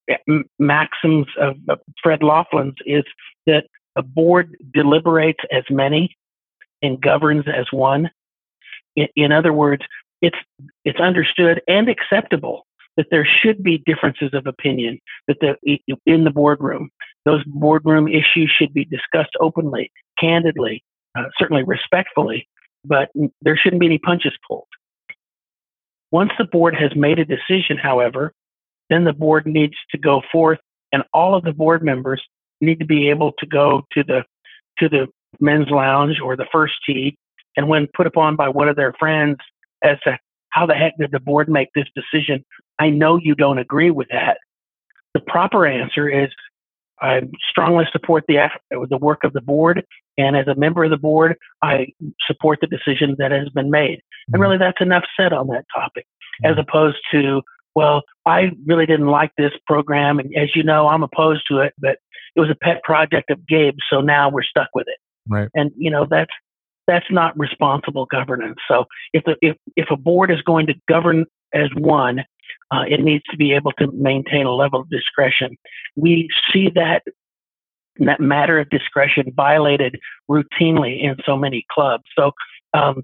eh, 0.09 0.43
maxims 0.59 1.25
of 1.39 1.55
Fred 2.03 2.21
Laughlin's 2.21 2.75
is 2.85 3.03
that 3.47 3.65
a 3.95 4.03
board 4.03 4.57
deliberates 4.73 5.39
as 5.51 5.63
many 5.69 6.15
and 6.81 7.01
governs 7.01 7.45
as 7.47 7.65
one. 7.71 8.09
In, 8.95 9.07
in 9.15 9.31
other 9.31 9.53
words, 9.53 9.83
it's 10.21 10.37
it's 10.83 10.99
understood 10.99 11.61
and 11.67 11.89
acceptable 11.89 12.65
that 12.97 13.07
there 13.11 13.27
should 13.27 13.61
be 13.61 13.83
differences 13.85 14.29
of 14.33 14.47
opinion 14.47 14.99
that 15.27 15.37
the 15.41 15.55
in 16.05 16.23
the 16.23 16.31
boardroom 16.31 16.89
those 17.25 17.43
boardroom 17.45 18.07
issues 18.07 18.51
should 18.57 18.73
be 18.73 18.85
discussed 18.85 19.35
openly 19.41 19.91
candidly 20.17 20.81
uh, 21.17 21.23
certainly 21.37 21.63
respectfully 21.63 22.47
but 22.85 23.09
there 23.41 23.57
shouldn't 23.57 23.81
be 23.81 23.87
any 23.87 23.97
punches 23.97 24.31
pulled 24.47 24.67
once 26.15 26.31
the 26.37 26.45
board 26.45 26.75
has 26.75 26.95
made 26.95 27.19
a 27.19 27.25
decision, 27.25 27.77
however, 27.77 28.31
then 28.89 29.03
the 29.03 29.11
board 29.11 29.45
needs 29.45 29.75
to 29.91 29.97
go 29.97 30.21
forth 30.31 30.59
and 30.93 31.03
all 31.13 31.35
of 31.35 31.43
the 31.43 31.51
board 31.51 31.83
members 31.83 32.23
need 32.61 32.79
to 32.79 32.85
be 32.85 33.09
able 33.09 33.33
to 33.39 33.45
go 33.45 33.83
to 33.93 34.03
the 34.03 34.23
to 34.79 34.89
the 34.89 35.07
men's 35.39 35.69
lounge 35.69 36.19
or 36.19 36.35
the 36.35 36.47
first 36.51 36.73
tee. 36.85 37.17
And 37.57 37.67
when 37.69 37.87
put 37.95 38.07
upon 38.07 38.35
by 38.35 38.49
one 38.49 38.67
of 38.67 38.75
their 38.75 38.93
friends 38.93 39.37
as 39.83 39.97
to 40.03 40.17
how 40.49 40.65
the 40.65 40.73
heck 40.73 40.93
did 40.97 41.11
the 41.11 41.19
board 41.19 41.49
make 41.49 41.69
this 41.75 41.87
decision 41.95 42.43
i 42.79 42.89
know 42.89 43.17
you 43.17 43.35
don't 43.35 43.57
agree 43.59 43.91
with 43.91 44.07
that. 44.09 44.37
The 45.13 45.21
proper 45.21 45.65
answer 45.65 46.09
is 46.09 46.29
i 47.01 47.21
strongly 47.49 47.85
support 47.91 48.23
the 48.27 48.49
the 48.89 48.97
work 48.97 49.23
of 49.23 49.33
the 49.33 49.41
board. 49.41 49.85
And 50.17 50.37
as 50.37 50.47
a 50.47 50.55
member 50.55 50.83
of 50.83 50.91
the 50.91 50.97
board 50.97 51.35
i 51.61 51.87
support 52.25 52.59
the 52.61 52.67
decision 52.67 53.15
that 53.19 53.31
has 53.31 53.49
been 53.49 53.69
made. 53.69 54.01
And 54.31 54.41
really, 54.41 54.57
that's 54.57 54.81
enough 54.81 55.03
said 55.17 55.33
on 55.33 55.47
that 55.47 55.65
topic, 55.73 56.05
as 56.43 56.57
opposed 56.57 56.97
to, 57.11 57.41
well, 57.75 58.03
I 58.25 58.51
really 58.65 58.85
didn't 58.85 59.07
like 59.07 59.31
this 59.37 59.51
program. 59.67 60.19
And 60.19 60.35
as 60.35 60.55
you 60.55 60.63
know, 60.63 60.87
I'm 60.87 61.03
opposed 61.03 61.43
to 61.49 61.59
it, 61.59 61.73
but 61.77 61.99
it 62.35 62.39
was 62.39 62.49
a 62.49 62.55
pet 62.55 62.83
project 62.83 63.29
of 63.29 63.45
Gabe's. 63.47 63.77
So 63.89 64.01
now 64.01 64.29
we're 64.29 64.43
stuck 64.43 64.69
with 64.73 64.87
it. 64.87 64.97
Right. 65.27 65.49
And, 65.53 65.71
you 65.77 65.89
know, 65.89 66.05
that's, 66.09 66.31
that's 66.87 67.05
not 67.09 67.37
responsible 67.37 68.05
governance. 68.05 68.57
So 68.67 68.85
if 69.13 69.23
the, 69.23 69.35
if, 69.41 69.57
if 69.75 69.89
a 69.89 69.97
board 69.97 70.31
is 70.31 70.41
going 70.41 70.67
to 70.67 70.75
govern 70.87 71.25
as 71.53 71.69
one, 71.75 72.19
uh, 72.71 72.83
it 72.87 72.99
needs 72.99 73.23
to 73.31 73.37
be 73.37 73.53
able 73.53 73.71
to 73.73 73.91
maintain 73.91 74.45
a 74.45 74.53
level 74.53 74.81
of 74.81 74.89
discretion. 74.89 75.57
We 75.95 76.29
see 76.51 76.69
that 76.75 77.03
that 77.99 78.19
matter 78.19 78.59
of 78.59 78.69
discretion 78.69 79.31
violated 79.35 79.97
routinely 80.29 81.01
in 81.01 81.15
so 81.25 81.37
many 81.37 81.65
clubs. 81.71 82.03
So 82.17 82.31
um, 82.73 83.03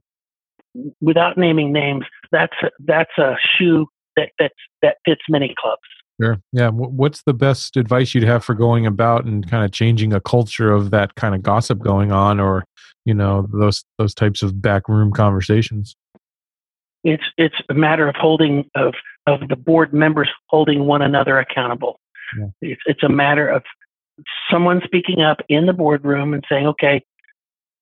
without 1.00 1.38
naming 1.38 1.72
names, 1.72 2.06
that's 2.32 2.56
a, 2.62 2.70
that's 2.80 3.18
a 3.18 3.36
shoe 3.58 3.88
that 4.18 4.32
that 4.40 4.52
that 4.82 4.98
fits 5.06 5.22
many 5.30 5.56
clubs. 5.58 5.82
Sure. 6.22 6.42
Yeah. 6.52 6.70
What's 6.70 7.24
the 7.24 7.34
best 7.34 7.78
advice 7.78 8.14
you'd 8.14 8.24
have 8.24 8.44
for 8.44 8.54
going 8.54 8.86
about 8.86 9.26
and 9.26 9.50
kind 9.50 9.66
of 9.66 9.72
changing 9.72 10.14
a 10.14 10.20
culture 10.20 10.72
of 10.72 10.92
that 10.92 11.16
kind 11.16 11.34
of 11.34 11.42
gossip 11.42 11.80
going 11.80 12.12
on, 12.12 12.40
or 12.40 12.64
you 13.06 13.14
know 13.14 13.48
those 13.54 13.84
those 13.98 14.14
types 14.14 14.44
of 14.44 14.62
backroom 14.62 15.12
conversations? 15.12 15.96
It's 17.04 17.24
it's 17.38 17.56
a 17.70 17.74
matter 17.74 18.08
of 18.08 18.16
holding 18.16 18.70
of 18.76 18.94
of 19.28 19.48
the 19.50 19.56
board 19.56 19.94
members 19.94 20.30
holding 20.48 20.86
one 20.86 21.02
another 21.02 21.40
accountable. 21.40 22.00
Yeah. 22.38 22.48
It's 22.62 22.82
it's 22.86 23.04
a 23.04 23.10
matter 23.10 23.48
of 23.48 23.64
someone 24.52 24.82
speaking 24.84 25.22
up 25.22 25.38
in 25.50 25.66
the 25.66 25.74
boardroom 25.74 26.34
and 26.34 26.44
saying, 26.48 26.68
"Okay, 26.68 27.04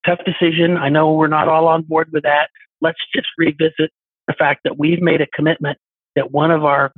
tough 0.05 0.19
decision. 0.25 0.77
I 0.77 0.89
know 0.89 1.13
we're 1.13 1.27
not 1.27 1.49
all 1.49 1.67
on 1.67 1.81
board 1.81 2.09
with 2.13 2.23
that, 2.23 2.49
let's 2.81 2.99
just 3.13 3.27
revisit 3.37 3.91
the 4.27 4.33
fact 4.37 4.61
that 4.63 4.77
we've 4.77 5.01
made 5.01 5.21
a 5.21 5.27
commitment 5.27 5.77
that 6.15 6.31
one 6.31 6.51
of 6.51 6.65
our 6.65 6.91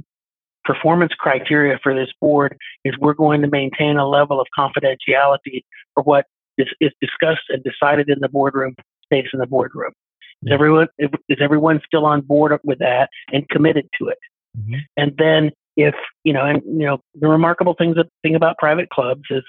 performance 0.64 1.14
criteria 1.18 1.80
for 1.82 1.94
this 1.96 2.10
board 2.20 2.58
is 2.86 2.94
we're 3.00 3.14
going 3.14 3.42
to 3.42 3.48
maintain 3.48 3.98
a 3.98 4.08
level 4.08 4.40
of 4.40 4.48
confidentiality 4.58 5.64
for 5.94 6.04
what 6.04 6.26
is, 6.58 6.68
is 6.80 6.92
discussed 7.02 7.44
and 7.50 7.64
decided 7.64 8.10
in 8.10 8.20
the 8.20 8.30
boardroom 8.30 8.76
stays 9.06 9.26
in 9.34 9.40
the 9.40 9.48
boardroom. 9.48 9.92
Is 10.44 10.52
everyone 10.52 10.88
is 10.98 11.38
everyone 11.40 11.82
still 11.86 12.06
on 12.06 12.22
board 12.22 12.58
with 12.64 12.80
that 12.80 13.10
and 13.32 13.48
committed 13.50 13.88
to 14.00 14.08
it? 14.08 14.18
Mm-hmm. 14.58 14.80
And 14.98 15.14
then 15.18 15.52
if 15.78 15.94
you 16.24 16.34
know, 16.34 16.46
and 16.46 16.62
you 16.66 16.86
know, 16.86 17.00
the 17.20 17.28
remarkable 17.28 17.76
things 17.78 17.96
thing 18.24 18.36
about 18.36 18.58
private 18.58 18.90
clubs 18.90 19.24
is 19.30 19.44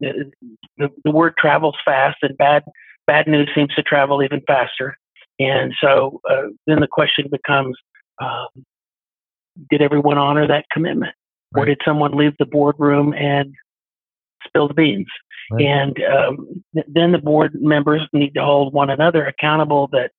the, 0.00 0.32
the, 0.78 0.88
the 1.04 1.10
word 1.10 1.34
travels 1.38 1.76
fast, 1.84 2.18
and 2.22 2.36
bad 2.38 2.64
bad 3.06 3.26
news 3.26 3.50
seems 3.54 3.74
to 3.74 3.82
travel 3.82 4.22
even 4.22 4.40
faster. 4.46 4.96
And 5.38 5.74
so 5.80 6.20
uh, 6.28 6.48
then 6.66 6.80
the 6.80 6.88
question 6.88 7.28
becomes 7.30 7.76
um, 8.22 8.48
did 9.68 9.82
everyone 9.82 10.18
honor 10.18 10.46
that 10.46 10.64
commitment? 10.72 11.12
Right. 11.52 11.62
Or 11.62 11.66
did 11.66 11.80
someone 11.84 12.12
leave 12.12 12.32
the 12.38 12.46
boardroom 12.46 13.12
and 13.12 13.54
spill 14.46 14.68
the 14.68 14.74
beans? 14.74 15.08
Right. 15.50 15.64
And 15.64 15.96
um, 16.04 16.64
th- 16.74 16.86
then 16.88 17.12
the 17.12 17.18
board 17.18 17.52
members 17.54 18.02
need 18.12 18.34
to 18.34 18.44
hold 18.44 18.72
one 18.72 18.90
another 18.90 19.26
accountable 19.26 19.88
that, 19.92 20.12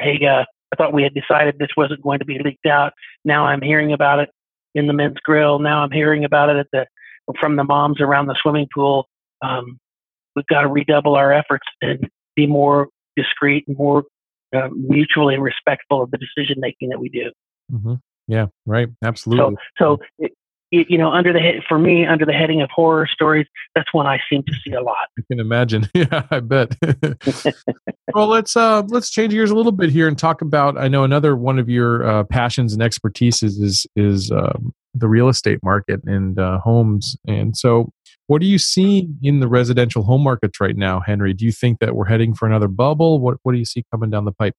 hey, 0.00 0.26
uh, 0.26 0.44
I 0.72 0.76
thought 0.76 0.92
we 0.92 1.02
had 1.02 1.14
decided 1.14 1.58
this 1.58 1.68
wasn't 1.76 2.02
going 2.02 2.18
to 2.20 2.24
be 2.24 2.38
leaked 2.42 2.66
out. 2.66 2.92
Now 3.24 3.46
I'm 3.46 3.60
hearing 3.60 3.92
about 3.92 4.18
it 4.18 4.30
in 4.74 4.86
the 4.86 4.92
men's 4.92 5.18
grill. 5.24 5.58
Now 5.58 5.82
I'm 5.82 5.90
hearing 5.90 6.24
about 6.24 6.50
it 6.50 6.56
at 6.56 6.66
the 6.72 6.86
from 7.40 7.56
the 7.56 7.64
moms 7.64 8.00
around 8.00 8.26
the 8.26 8.36
swimming 8.40 8.68
pool. 8.72 9.08
Um, 9.42 9.78
we've 10.34 10.46
got 10.46 10.62
to 10.62 10.68
redouble 10.68 11.16
our 11.16 11.32
efforts 11.32 11.66
and 11.82 12.08
be 12.34 12.46
more 12.46 12.88
discreet 13.16 13.64
and 13.66 13.76
more 13.76 14.04
uh, 14.54 14.68
mutually 14.72 15.38
respectful 15.38 16.02
of 16.02 16.10
the 16.10 16.18
decision 16.18 16.56
making 16.58 16.90
that 16.90 17.00
we 17.00 17.08
do. 17.08 17.30
Mm-hmm. 17.72 17.94
Yeah, 18.28 18.46
right. 18.64 18.88
Absolutely. 19.04 19.56
So, 19.78 19.98
so 19.98 19.98
it, 20.18 20.32
you, 20.70 20.98
know, 20.98 21.10
under 21.10 21.32
the 21.32 21.38
head 21.38 21.62
for 21.68 21.78
me, 21.78 22.04
under 22.04 22.26
the 22.26 22.32
heading 22.32 22.60
of 22.60 22.70
horror 22.70 23.06
stories, 23.06 23.46
that's 23.74 23.92
one 23.94 24.06
I 24.06 24.18
seem 24.28 24.42
to 24.42 24.52
see 24.64 24.72
a 24.72 24.82
lot. 24.82 25.08
I 25.18 25.22
can 25.30 25.40
imagine. 25.40 25.88
Yeah, 25.96 26.26
I 26.30 26.40
bet. 26.40 26.76
well, 28.14 28.26
let's 28.26 28.54
uh, 28.54 28.82
let's 28.88 29.08
change 29.10 29.32
gears 29.32 29.50
a 29.50 29.54
little 29.54 29.72
bit 29.72 29.90
here 29.90 30.08
and 30.08 30.18
talk 30.18 30.42
about. 30.42 30.76
I 30.76 30.88
know 30.88 31.04
another 31.04 31.36
one 31.36 31.58
of 31.58 31.70
your 31.70 32.06
uh, 32.06 32.24
passions 32.24 32.74
and 32.74 32.82
expertise 32.82 33.42
is 33.42 33.58
is, 33.58 33.86
is 33.96 34.30
um, 34.30 34.74
the 34.94 35.08
real 35.08 35.28
estate 35.28 35.60
market 35.62 36.00
and 36.04 36.38
uh, 36.38 36.58
homes. 36.58 37.16
And 37.26 37.56
so, 37.56 37.90
what 38.26 38.42
are 38.42 38.46
you 38.46 38.58
seeing 38.58 39.18
in 39.22 39.40
the 39.40 39.48
residential 39.48 40.02
home 40.02 40.22
markets 40.22 40.60
right 40.60 40.76
now, 40.76 41.00
Henry? 41.00 41.32
Do 41.32 41.46
you 41.46 41.52
think 41.52 41.78
that 41.78 41.94
we're 41.94 42.06
heading 42.06 42.34
for 42.34 42.46
another 42.46 42.68
bubble? 42.68 43.18
What 43.18 43.38
What 43.42 43.52
do 43.52 43.58
you 43.58 43.64
see 43.64 43.84
coming 43.90 44.10
down 44.10 44.26
the 44.26 44.32
pipe? 44.32 44.54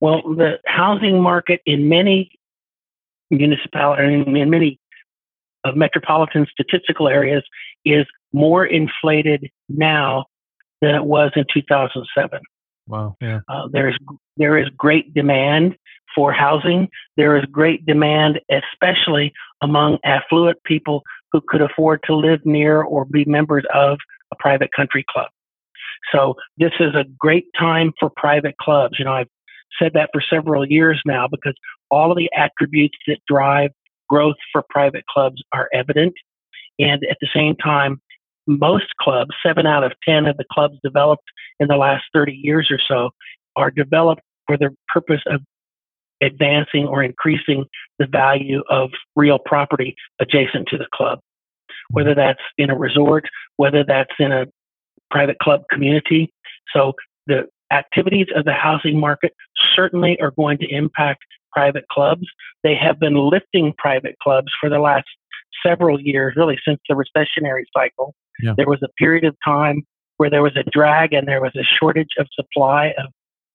Well, 0.00 0.22
the 0.22 0.58
housing 0.66 1.20
market 1.20 1.60
in 1.66 1.88
many 1.88 2.30
municipalities, 3.30 4.24
in 4.26 4.50
many 4.50 4.78
of 5.64 5.76
metropolitan 5.76 6.46
statistical 6.50 7.08
areas, 7.08 7.42
is 7.84 8.06
more 8.32 8.64
inflated 8.64 9.50
now 9.68 10.24
than 10.80 10.94
it 10.94 11.04
was 11.04 11.32
in 11.36 11.44
2007. 11.52 12.40
Wow. 12.86 13.16
Yeah. 13.20 13.40
Uh, 13.48 13.68
there's 13.70 13.96
there 14.36 14.58
is 14.58 14.68
great 14.76 15.14
demand 15.14 15.76
for 16.14 16.32
housing. 16.32 16.88
There 17.16 17.36
is 17.36 17.44
great 17.46 17.86
demand, 17.86 18.40
especially 18.50 19.32
among 19.60 19.98
affluent 20.04 20.62
people 20.64 21.02
who 21.30 21.40
could 21.46 21.60
afford 21.60 22.02
to 22.04 22.16
live 22.16 22.44
near 22.44 22.82
or 22.82 23.04
be 23.04 23.24
members 23.26 23.64
of 23.72 23.98
a 24.32 24.36
private 24.36 24.70
country 24.72 25.04
club. 25.08 25.28
So 26.12 26.34
this 26.56 26.72
is 26.80 26.94
a 26.94 27.04
great 27.18 27.46
time 27.56 27.92
for 28.00 28.10
private 28.10 28.56
clubs. 28.58 28.98
You 28.98 29.04
know, 29.04 29.12
I've 29.12 29.28
said 29.78 29.92
that 29.94 30.10
for 30.12 30.22
several 30.28 30.66
years 30.66 31.00
now 31.04 31.26
because 31.28 31.54
all 31.90 32.10
of 32.10 32.16
the 32.16 32.30
attributes 32.36 32.96
that 33.06 33.18
drive 33.28 33.70
growth 34.08 34.36
for 34.52 34.62
private 34.68 35.04
clubs 35.06 35.42
are 35.52 35.68
evident. 35.72 36.14
And 36.78 37.02
at 37.10 37.18
the 37.20 37.28
same 37.34 37.56
time, 37.56 38.00
most 38.46 38.96
clubs, 39.00 39.30
seven 39.44 39.66
out 39.66 39.84
of 39.84 39.92
10 40.06 40.26
of 40.26 40.36
the 40.36 40.44
clubs 40.50 40.76
developed 40.82 41.24
in 41.60 41.68
the 41.68 41.76
last 41.76 42.04
30 42.12 42.32
years 42.32 42.70
or 42.70 42.80
so, 42.86 43.10
are 43.56 43.70
developed 43.70 44.22
for 44.46 44.56
the 44.56 44.70
purpose 44.88 45.20
of 45.26 45.40
advancing 46.20 46.86
or 46.86 47.02
increasing 47.02 47.64
the 47.98 48.06
value 48.06 48.62
of 48.68 48.90
real 49.16 49.38
property 49.38 49.94
adjacent 50.20 50.68
to 50.68 50.76
the 50.76 50.86
club, 50.92 51.20
whether 51.90 52.14
that's 52.14 52.42
in 52.58 52.70
a 52.70 52.76
resort, 52.76 53.24
whether 53.56 53.84
that's 53.84 54.12
in 54.18 54.32
a 54.32 54.46
private 55.10 55.38
club 55.38 55.62
community. 55.70 56.32
So 56.74 56.94
the 57.26 57.44
activities 57.72 58.26
of 58.34 58.44
the 58.44 58.52
housing 58.52 58.98
market 58.98 59.32
certainly 59.74 60.20
are 60.20 60.32
going 60.32 60.58
to 60.58 60.66
impact 60.68 61.24
private 61.52 61.84
clubs. 61.90 62.26
They 62.62 62.74
have 62.76 62.98
been 62.98 63.16
lifting 63.16 63.72
private 63.76 64.16
clubs 64.22 64.52
for 64.60 64.68
the 64.68 64.78
last 64.78 65.06
several 65.64 66.00
years, 66.00 66.34
really 66.36 66.58
since 66.66 66.80
the 66.88 66.94
recessionary 66.94 67.64
cycle. 67.76 68.14
Yeah. 68.42 68.54
There 68.56 68.68
was 68.68 68.82
a 68.82 68.88
period 68.98 69.24
of 69.24 69.36
time 69.44 69.82
where 70.16 70.30
there 70.30 70.42
was 70.42 70.56
a 70.56 70.68
drag 70.70 71.12
and 71.12 71.26
there 71.26 71.40
was 71.40 71.52
a 71.56 71.64
shortage 71.78 72.10
of 72.18 72.26
supply 72.34 72.92
of, 72.98 73.12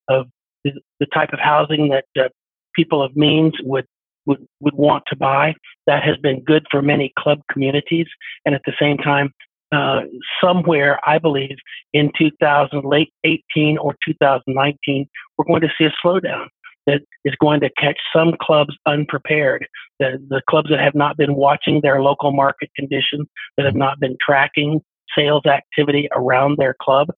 of 0.10 0.28
the, 0.64 0.72
the 1.00 1.06
type 1.08 1.30
of 1.32 1.40
housing 1.40 1.90
that 1.90 2.06
uh, 2.20 2.30
people 2.76 3.02
of 3.02 3.16
means 3.16 3.54
would, 3.64 3.86
would, 4.26 4.46
would 4.60 4.76
want 4.76 5.04
to 5.08 5.16
buy. 5.16 5.54
That 5.88 6.04
has 6.04 6.18
been 6.18 6.44
good 6.44 6.66
for 6.70 6.82
many 6.82 7.14
club 7.18 7.42
communities. 7.52 8.08
And 8.46 8.56
at 8.56 8.62
the 8.66 8.74
same 8.80 8.98
time, 8.98 9.32
uh, 9.76 10.02
somewhere, 10.42 11.00
I 11.08 11.20
believe, 11.20 11.58
in 11.94 12.12
2018 12.18 13.78
or 13.78 13.96
2019, 14.06 15.10
we're 15.38 15.46
going 15.46 15.62
to 15.62 15.70
see 15.78 15.86
a 15.86 15.94
slowdown 16.06 16.48
that 16.88 17.02
is 17.24 17.34
going 17.42 17.60
to 17.62 17.70
catch 17.78 17.98
some 18.16 18.34
clubs 18.40 18.76
unprepared. 18.86 19.68
The, 20.00 20.20
the 20.30 20.42
clubs 20.50 20.70
that 20.70 20.80
have 20.80 20.96
not 20.96 21.18
been 21.18 21.36
watching 21.36 21.82
their 21.82 22.02
local 22.02 22.32
market 22.32 22.70
conditions, 22.76 23.28
that 23.58 23.66
have 23.66 23.76
not 23.76 24.00
been 24.00 24.18
tracking 24.24 24.82
sales 25.18 25.46
activity 25.46 26.08
around 26.16 26.58
their 26.58 26.76
club, 26.82 27.10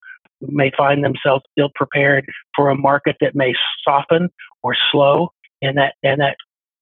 may 0.41 0.71
find 0.77 1.03
themselves 1.03 1.43
ill 1.57 1.71
prepared 1.75 2.25
for 2.55 2.69
a 2.69 2.75
market 2.75 3.17
that 3.21 3.35
may 3.35 3.53
soften 3.83 4.29
or 4.63 4.75
slow, 4.91 5.29
and 5.61 5.77
that 5.77 5.95
and 6.03 6.21
that 6.21 6.37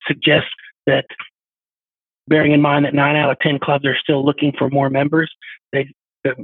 suggests 0.05 0.49
that 0.85 1.05
bearing 2.27 2.51
in 2.51 2.61
mind 2.61 2.85
that 2.85 2.93
nine 2.93 3.15
out 3.15 3.29
of 3.29 3.39
10 3.39 3.59
clubs 3.59 3.85
are 3.85 3.97
still 3.97 4.25
looking 4.25 4.51
for 4.57 4.69
more 4.69 4.89
members. 4.89 5.31
They, 5.71 5.93
the 6.23 6.35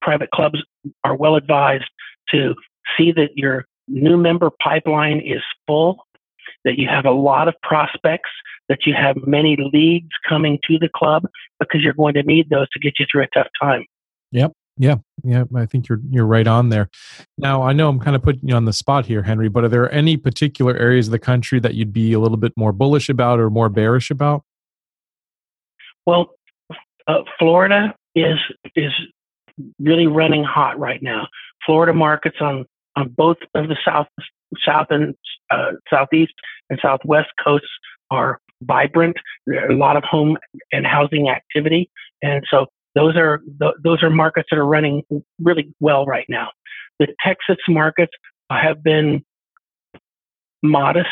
private 0.00 0.30
clubs 0.30 0.62
are 1.04 1.16
well 1.16 1.36
advised 1.36 1.84
to 2.30 2.54
see 2.96 3.12
that 3.12 3.30
your 3.36 3.64
new 3.88 4.16
member 4.16 4.50
pipeline 4.62 5.20
is 5.20 5.42
full, 5.66 6.06
that 6.64 6.78
you 6.78 6.88
have 6.88 7.04
a 7.04 7.10
lot 7.10 7.48
of 7.48 7.54
prospects, 7.62 8.30
that 8.68 8.86
you 8.86 8.94
have 8.94 9.16
many 9.26 9.56
leads 9.72 10.10
coming 10.28 10.58
to 10.66 10.78
the 10.78 10.88
club 10.94 11.24
because 11.58 11.82
you're 11.82 11.94
going 11.94 12.14
to 12.14 12.22
need 12.22 12.48
those 12.50 12.68
to 12.70 12.78
get 12.78 12.94
you 12.98 13.06
through 13.10 13.22
a 13.22 13.28
tough 13.34 13.48
time. 13.60 13.84
Yep. 14.32 14.52
Yeah, 14.78 14.96
yeah, 15.22 15.44
I 15.54 15.66
think 15.66 15.86
you're 15.86 16.00
you're 16.08 16.24
right 16.24 16.46
on 16.46 16.70
there. 16.70 16.88
Now, 17.36 17.62
I 17.62 17.74
know 17.74 17.90
I'm 17.90 18.00
kind 18.00 18.16
of 18.16 18.22
putting 18.22 18.48
you 18.48 18.54
on 18.54 18.64
the 18.64 18.72
spot 18.72 19.04
here, 19.04 19.22
Henry, 19.22 19.50
but 19.50 19.64
are 19.64 19.68
there 19.68 19.92
any 19.92 20.16
particular 20.16 20.74
areas 20.74 21.08
of 21.08 21.12
the 21.12 21.18
country 21.18 21.60
that 21.60 21.74
you'd 21.74 21.92
be 21.92 22.14
a 22.14 22.18
little 22.18 22.38
bit 22.38 22.52
more 22.56 22.72
bullish 22.72 23.10
about 23.10 23.38
or 23.38 23.50
more 23.50 23.68
bearish 23.68 24.10
about? 24.10 24.44
Well, 26.06 26.30
uh, 27.06 27.22
Florida 27.38 27.94
is 28.14 28.38
is 28.76 28.92
really 29.78 30.06
running 30.06 30.44
hot 30.44 30.78
right 30.78 31.02
now. 31.02 31.28
Florida 31.64 31.92
markets 31.92 32.36
on 32.40 32.64
on 32.96 33.08
both 33.16 33.38
of 33.54 33.68
the 33.68 33.76
south 33.84 34.08
south 34.64 34.88
and 34.90 35.14
uh, 35.50 35.72
southeast 35.88 36.32
and 36.70 36.78
southwest 36.82 37.28
coasts 37.42 37.68
are 38.10 38.38
vibrant. 38.62 39.16
There 39.46 39.66
are 39.66 39.70
a 39.70 39.76
lot 39.76 39.96
of 39.96 40.04
home 40.04 40.36
and 40.72 40.86
housing 40.86 41.28
activity, 41.28 41.90
and 42.22 42.44
so 42.50 42.66
those 42.94 43.16
are 43.16 43.40
th- 43.60 43.74
those 43.82 44.02
are 44.02 44.10
markets 44.10 44.48
that 44.50 44.58
are 44.58 44.66
running 44.66 45.02
really 45.40 45.72
well 45.80 46.04
right 46.06 46.26
now. 46.28 46.50
The 46.98 47.08
Texas 47.24 47.58
markets 47.68 48.12
have 48.50 48.82
been 48.82 49.24
modest 50.62 51.08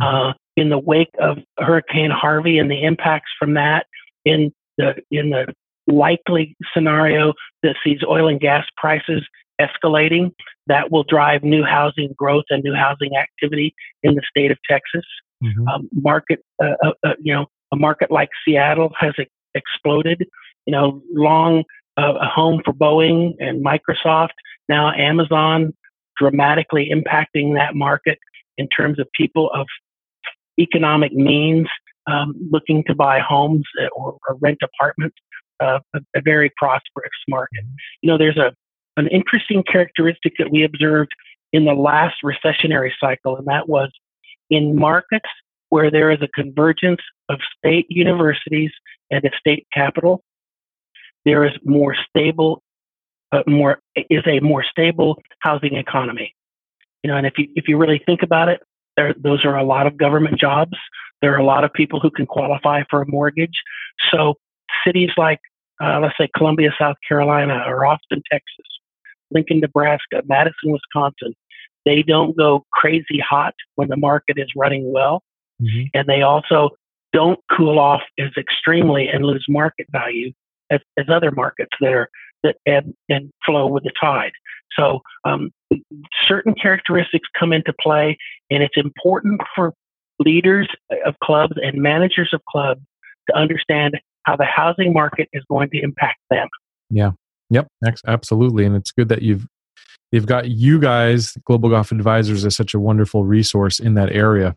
uh, 0.00 0.32
in 0.56 0.68
the 0.70 0.78
wake 0.78 1.10
of 1.20 1.38
Hurricane 1.58 2.10
Harvey 2.10 2.58
and 2.58 2.70
the 2.70 2.82
impacts 2.82 3.30
from 3.38 3.54
that 3.54 3.86
in 4.24 4.52
the 4.78 4.94
in 5.10 5.30
the 5.30 5.52
likely 5.86 6.56
scenario 6.72 7.32
that 7.62 7.76
sees 7.84 7.98
oil 8.06 8.28
and 8.28 8.40
gas 8.40 8.64
prices 8.76 9.26
escalating, 9.60 10.30
that 10.66 10.90
will 10.90 11.04
drive 11.04 11.42
new 11.42 11.62
housing 11.64 12.14
growth 12.16 12.44
and 12.50 12.62
new 12.62 12.74
housing 12.74 13.16
activity 13.16 13.74
in 14.02 14.14
the 14.14 14.22
state 14.28 14.50
of 14.50 14.58
Texas. 14.68 15.04
Mm-hmm. 15.44 15.68
Um, 15.68 15.88
market, 15.92 16.40
uh, 16.62 16.74
uh, 16.84 16.92
uh 17.04 17.14
you 17.20 17.32
know, 17.32 17.46
a 17.72 17.76
market 17.76 18.10
like 18.10 18.30
Seattle 18.44 18.92
has 18.98 19.14
exploded. 19.54 20.26
You 20.66 20.72
know, 20.72 21.02
long 21.12 21.64
uh, 21.96 22.14
a 22.20 22.26
home 22.26 22.62
for 22.64 22.72
Boeing 22.72 23.34
and 23.38 23.64
Microsoft. 23.64 24.30
Now 24.68 24.92
Amazon 24.92 25.74
dramatically 26.18 26.90
impacting 26.92 27.54
that 27.54 27.74
market 27.74 28.18
in 28.58 28.68
terms 28.68 28.98
of 28.98 29.08
people 29.12 29.50
of 29.54 29.66
economic 30.58 31.12
means 31.12 31.66
um, 32.12 32.34
looking 32.50 32.84
to 32.86 32.94
buy 32.94 33.20
homes 33.20 33.64
or, 33.96 34.16
or 34.28 34.36
rent 34.40 34.58
apartments, 34.62 35.16
uh, 35.60 35.78
a, 35.94 36.00
a, 36.16 36.20
very 36.22 36.50
prosperous 36.56 37.10
market. 37.28 37.64
You 38.02 38.10
know, 38.10 38.18
there's 38.18 38.36
a 38.36 38.52
an 38.96 39.06
interesting 39.08 39.62
characteristic 39.62 40.34
that 40.38 40.50
we 40.50 40.64
observed 40.64 41.12
in 41.52 41.64
the 41.64 41.74
last 41.74 42.16
recessionary 42.24 42.90
cycle, 43.00 43.36
and 43.36 43.46
that 43.46 43.68
was 43.68 43.90
in 44.50 44.76
markets 44.76 45.28
where 45.70 45.90
there 45.90 46.10
is 46.10 46.18
a 46.20 46.28
convergence 46.28 47.00
of 47.28 47.38
state 47.56 47.86
universities 47.88 48.72
and 49.10 49.24
a 49.24 49.30
state 49.38 49.66
capital, 49.72 50.22
there 51.24 51.44
is 51.44 51.52
more 51.64 51.96
stable, 52.08 52.62
uh, 53.32 53.42
more 53.46 53.80
is 53.96 54.22
a 54.26 54.40
more 54.40 54.64
stable 54.64 55.22
housing 55.40 55.76
economy. 55.76 56.34
You 57.02 57.10
know, 57.10 57.16
and 57.16 57.26
if 57.26 57.34
you 57.38 57.48
if 57.54 57.68
you 57.68 57.78
really 57.78 58.02
think 58.04 58.22
about 58.22 58.48
it, 58.48 58.60
there, 58.96 59.14
those 59.18 59.44
are 59.44 59.56
a 59.56 59.64
lot 59.64 59.86
of 59.86 59.96
government 59.96 60.38
jobs. 60.38 60.76
There 61.22 61.34
are 61.34 61.38
a 61.38 61.44
lot 61.44 61.64
of 61.64 61.72
people 61.72 62.00
who 62.00 62.10
can 62.10 62.26
qualify 62.26 62.82
for 62.88 63.02
a 63.02 63.06
mortgage. 63.06 63.62
So 64.10 64.34
cities 64.86 65.10
like, 65.16 65.40
uh, 65.82 66.00
let's 66.00 66.16
say, 66.18 66.28
Columbia, 66.36 66.70
South 66.78 66.96
Carolina, 67.06 67.62
or 67.66 67.86
Austin, 67.86 68.22
Texas, 68.30 68.66
Lincoln, 69.30 69.60
Nebraska, 69.60 70.22
Madison, 70.26 70.72
Wisconsin, 70.72 71.34
they 71.86 72.02
don't 72.02 72.36
go 72.36 72.64
crazy 72.72 73.22
hot 73.26 73.54
when 73.76 73.88
the 73.88 73.96
market 73.96 74.38
is 74.38 74.48
running 74.56 74.92
well. 74.92 75.22
Mm-hmm. 75.62 75.86
And 75.94 76.06
they 76.06 76.22
also 76.22 76.70
don't 77.12 77.40
cool 77.50 77.78
off 77.78 78.02
as 78.18 78.30
extremely 78.38 79.08
and 79.08 79.24
lose 79.24 79.44
market 79.48 79.86
value 79.90 80.32
as, 80.70 80.80
as 80.96 81.06
other 81.08 81.30
markets 81.30 81.72
that 81.80 81.92
are 81.92 82.08
that 82.42 82.56
ebb 82.66 82.90
and 83.08 83.30
flow 83.44 83.66
with 83.66 83.82
the 83.82 83.92
tide. 84.00 84.32
So 84.78 85.00
um, 85.24 85.50
certain 86.26 86.54
characteristics 86.54 87.28
come 87.38 87.52
into 87.52 87.72
play, 87.80 88.16
and 88.50 88.62
it's 88.62 88.76
important 88.76 89.40
for 89.54 89.74
leaders 90.18 90.68
of 91.06 91.18
clubs 91.22 91.54
and 91.62 91.82
managers 91.82 92.30
of 92.32 92.44
clubs 92.48 92.80
to 93.28 93.36
understand 93.36 93.98
how 94.24 94.36
the 94.36 94.44
housing 94.44 94.92
market 94.92 95.28
is 95.32 95.42
going 95.48 95.70
to 95.70 95.80
impact 95.82 96.18
them. 96.30 96.48
Yeah. 96.90 97.12
Yep. 97.50 97.66
Absolutely. 98.06 98.64
And 98.64 98.76
it's 98.76 98.92
good 98.92 99.08
that 99.08 99.22
you've 99.22 99.46
you've 100.12 100.26
got 100.26 100.48
you 100.48 100.78
guys, 100.78 101.36
Global 101.44 101.68
Golf 101.70 101.92
Advisors, 101.92 102.44
as 102.44 102.54
such 102.54 102.74
a 102.74 102.80
wonderful 102.80 103.24
resource 103.24 103.80
in 103.80 103.94
that 103.94 104.12
area. 104.12 104.54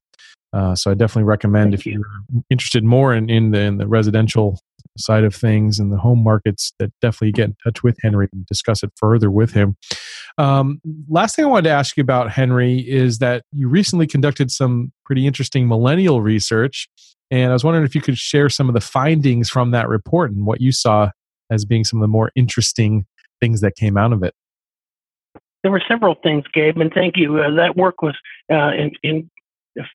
Uh, 0.52 0.76
so 0.76 0.92
I 0.92 0.94
definitely 0.94 1.24
recommend 1.24 1.72
Thank 1.72 1.82
if 1.82 1.86
you. 1.88 2.02
are 2.02 2.44
interested 2.50 2.84
more 2.84 3.14
in, 3.14 3.30
in 3.30 3.52
the, 3.52 3.60
in 3.60 3.78
the 3.78 3.88
residential 3.88 4.60
side 4.98 5.24
of 5.24 5.34
things 5.34 5.80
and 5.80 5.92
the 5.92 5.98
home 5.98 6.24
markets 6.24 6.74
that 6.80 6.92
definitely 7.02 7.32
get 7.32 7.46
in 7.46 7.56
touch 7.64 7.84
with 7.84 7.98
Henry 8.02 8.28
and 8.32 8.46
discuss 8.46 8.84
it 8.84 8.92
further 8.96 9.32
with 9.32 9.54
him. 9.54 9.76
Um, 10.38 10.82
last 11.10 11.36
thing 11.36 11.46
I 11.46 11.48
wanted 11.48 11.70
to 11.70 11.76
ask 11.76 11.98
you 11.98 12.02
about, 12.02 12.32
Henry, 12.32 12.80
is 12.80 13.20
that 13.20 13.44
you 13.52 13.68
recently 13.68 14.08
conducted 14.08 14.52
some 14.52 14.92
pretty 15.06 15.28
interesting 15.28 15.68
millennial 15.68 16.22
research. 16.22 16.88
And 17.32 17.50
I 17.52 17.54
was 17.54 17.64
wondering 17.64 17.86
if 17.86 17.96
you 17.96 18.02
could 18.02 18.18
share 18.18 18.50
some 18.50 18.68
of 18.68 18.76
the 18.76 18.82
findings 18.82 19.50
from 19.50 19.72
that 19.72 19.88
report 19.88 20.32
and 20.32 20.46
what 20.46 20.62
you 20.62 20.72
saw 20.72 21.10
as 21.50 21.66
being 21.66 21.84
some 21.84 22.00
of 22.00 22.02
the 22.02 22.08
more 22.08 22.32
interesting 22.36 23.06
things 23.42 23.62
that 23.62 23.76
came 23.76 23.98
out 23.98 24.14
of 24.14 24.24
it. 24.24 24.34
There 25.64 25.72
were 25.72 25.82
several 25.88 26.16
things, 26.22 26.44
Gabe, 26.54 26.78
and 26.78 26.92
thank 26.94 27.16
you. 27.16 27.40
Uh, 27.40 27.56
that 27.56 27.78
work 27.78 28.02
was 28.02 28.16
uh, 28.52 28.72
in, 28.72 28.92
in 29.02 29.30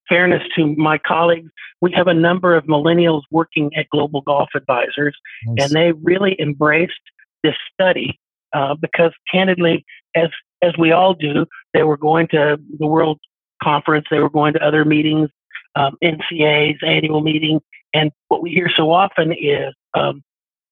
fairness 0.08 0.42
to 0.56 0.74
my 0.76 0.98
colleagues, 0.98 1.50
we 1.80 1.92
have 1.92 2.06
a 2.06 2.14
number 2.14 2.54
of 2.54 2.64
millennials 2.64 3.22
working 3.30 3.70
at 3.76 3.88
Global 3.90 4.20
Golf 4.22 4.50
Advisors, 4.54 5.16
nice. 5.46 5.66
and 5.66 5.72
they 5.76 5.92
really 5.92 6.36
embraced 6.40 7.00
this 7.42 7.54
study 7.72 8.18
uh, 8.52 8.74
because, 8.74 9.12
candidly, 9.30 9.84
as 10.14 10.28
as 10.62 10.72
we 10.76 10.90
all 10.90 11.14
do, 11.14 11.46
they 11.72 11.84
were 11.84 11.96
going 11.96 12.26
to 12.28 12.58
the 12.78 12.86
World 12.86 13.20
Conference, 13.62 14.06
they 14.10 14.18
were 14.18 14.30
going 14.30 14.54
to 14.54 14.64
other 14.64 14.84
meetings, 14.84 15.28
um, 15.76 15.96
NCA's 16.02 16.80
annual 16.84 17.20
meeting, 17.20 17.60
and 17.94 18.10
what 18.28 18.42
we 18.42 18.50
hear 18.50 18.70
so 18.74 18.90
often 18.90 19.32
is, 19.32 19.74
um, 19.94 20.22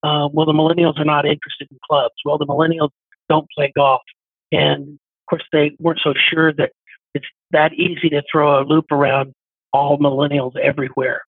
uh, 0.03 0.29
well, 0.33 0.47
the 0.47 0.53
millennials 0.53 0.99
are 0.99 1.05
not 1.05 1.25
interested 1.25 1.69
in 1.71 1.79
clubs. 1.89 2.15
Well, 2.25 2.39
the 2.39 2.47
millennials 2.47 2.91
don't 3.29 3.47
play 3.57 3.73
golf, 3.77 4.03
and 4.51 4.89
of 4.89 5.31
course, 5.31 5.45
they 5.53 5.77
weren't 5.79 6.01
so 6.03 6.15
sure 6.17 6.53
that 6.55 6.73
it's 7.17 7.27
that 7.51 7.73
easy 7.75 8.09
to 8.11 8.23
throw 8.31 8.61
a 8.61 8.65
loop 8.65 8.87
around 8.91 9.33
all 9.73 9.99
millennials 9.99 10.57
everywhere. 10.57 11.23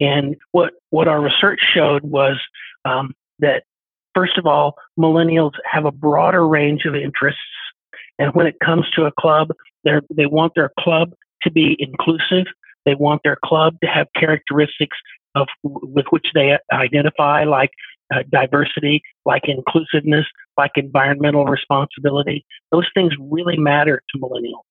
And 0.00 0.36
what 0.52 0.72
what 0.90 1.08
our 1.08 1.20
research 1.20 1.60
showed 1.72 2.02
was 2.02 2.36
um, 2.84 3.14
that 3.38 3.64
first 4.14 4.38
of 4.38 4.46
all, 4.46 4.74
millennials 4.98 5.52
have 5.70 5.84
a 5.84 5.92
broader 5.92 6.46
range 6.46 6.84
of 6.84 6.94
interests, 6.94 7.40
and 8.18 8.34
when 8.34 8.46
it 8.46 8.56
comes 8.64 8.90
to 8.96 9.04
a 9.04 9.12
club, 9.12 9.48
they 9.84 10.26
want 10.26 10.52
their 10.54 10.70
club 10.80 11.12
to 11.42 11.50
be 11.50 11.76
inclusive. 11.78 12.46
They 12.84 12.94
want 12.94 13.22
their 13.24 13.38
club 13.44 13.76
to 13.82 13.88
have 13.88 14.08
characteristics 14.16 14.96
of 15.34 15.48
with 15.62 16.06
which 16.10 16.26
they 16.34 16.56
identify, 16.72 17.44
like 17.44 17.70
uh, 18.14 18.22
diversity, 18.30 19.02
like 19.24 19.42
inclusiveness, 19.46 20.26
like 20.56 20.72
environmental 20.76 21.44
responsibility. 21.46 22.44
Those 22.72 22.88
things 22.94 23.12
really 23.18 23.56
matter 23.56 24.02
to 24.10 24.18
millennials. 24.18 24.62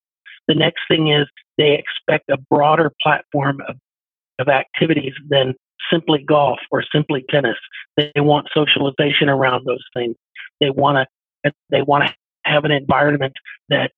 The 0.47 0.55
next 0.55 0.81
thing 0.87 1.09
is 1.09 1.27
they 1.57 1.73
expect 1.73 2.29
a 2.29 2.37
broader 2.37 2.91
platform 3.01 3.61
of, 3.67 3.75
of 4.39 4.47
activities 4.49 5.13
than 5.29 5.55
simply 5.91 6.23
golf 6.23 6.59
or 6.71 6.83
simply 6.93 7.25
tennis. 7.29 7.57
They 7.97 8.11
want 8.17 8.47
socialization 8.53 9.29
around 9.29 9.65
those 9.65 9.83
things. 9.95 10.15
They 10.59 10.69
want 10.69 11.07
to 11.43 11.51
they 11.69 11.81
want 11.81 12.07
to 12.07 12.13
have 12.45 12.63
an 12.63 12.71
environment 12.71 13.33
that 13.69 13.91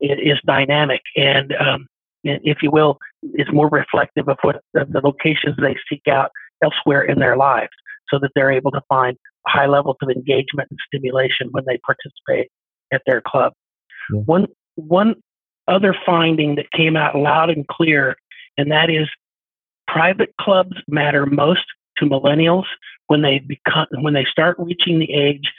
is 0.00 0.38
dynamic 0.44 1.00
and, 1.16 1.54
um, 1.60 1.86
if 2.24 2.62
you 2.62 2.70
will, 2.70 2.98
is 3.34 3.46
more 3.52 3.68
reflective 3.68 4.28
of 4.28 4.38
what 4.42 4.56
of 4.74 4.92
the 4.92 5.00
locations 5.02 5.56
they 5.58 5.76
seek 5.88 6.02
out 6.08 6.30
elsewhere 6.62 7.02
in 7.02 7.18
their 7.18 7.36
lives, 7.36 7.72
so 8.08 8.18
that 8.18 8.30
they're 8.34 8.50
able 8.50 8.70
to 8.70 8.80
find 8.88 9.16
high 9.46 9.66
levels 9.66 9.96
of 10.02 10.08
engagement 10.08 10.68
and 10.70 10.78
stimulation 10.86 11.48
when 11.50 11.64
they 11.66 11.78
participate 11.78 12.50
at 12.92 13.02
their 13.06 13.20
club. 13.20 13.52
Yeah. 14.10 14.20
One 14.20 14.46
one 14.76 15.16
other 15.68 15.94
finding 16.04 16.56
that 16.56 16.70
came 16.72 16.96
out 16.96 17.16
loud 17.16 17.50
and 17.50 17.66
clear, 17.68 18.16
and 18.56 18.70
that 18.70 18.90
is 18.90 19.08
private 19.86 20.34
clubs 20.40 20.76
matter 20.88 21.26
most 21.26 21.64
to 21.98 22.06
millennials 22.06 22.64
when 23.06 23.22
they 23.22 23.38
become 23.38 23.86
when 24.00 24.14
they 24.14 24.24
start 24.24 24.56
reaching 24.58 24.98
the 24.98 25.12
age 25.12 25.52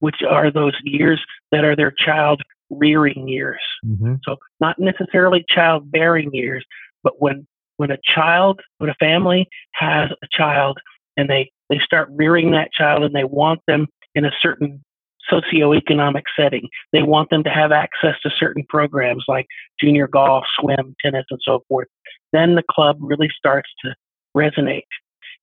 which 0.00 0.22
are 0.22 0.50
those 0.50 0.74
years 0.84 1.24
that 1.50 1.64
are 1.64 1.74
their 1.74 1.90
child 1.90 2.42
rearing 2.68 3.26
years. 3.26 3.60
Mm-hmm. 3.86 4.16
So 4.24 4.36
not 4.60 4.78
necessarily 4.78 5.44
child 5.48 5.90
bearing 5.90 6.34
years, 6.34 6.64
but 7.02 7.20
when 7.22 7.46
when 7.76 7.90
a 7.90 7.98
child, 8.04 8.60
when 8.78 8.90
a 8.90 8.94
family 8.94 9.48
has 9.72 10.10
a 10.22 10.26
child 10.30 10.78
and 11.16 11.28
they 11.28 11.50
they 11.70 11.78
start 11.78 12.08
rearing 12.12 12.50
that 12.50 12.72
child 12.72 13.02
and 13.02 13.14
they 13.14 13.24
want 13.24 13.60
them 13.66 13.86
in 14.14 14.24
a 14.24 14.32
certain 14.40 14.82
socioeconomic 15.30 16.22
setting. 16.38 16.68
They 16.92 17.02
want 17.02 17.30
them 17.30 17.44
to 17.44 17.50
have 17.50 17.72
access 17.72 18.14
to 18.22 18.30
certain 18.38 18.64
programs 18.68 19.24
like 19.28 19.46
junior 19.80 20.06
golf, 20.06 20.44
swim, 20.60 20.94
tennis, 21.02 21.26
and 21.30 21.40
so 21.42 21.64
forth. 21.68 21.88
Then 22.32 22.54
the 22.54 22.64
club 22.70 22.96
really 23.00 23.30
starts 23.36 23.70
to 23.84 23.94
resonate. 24.36 24.82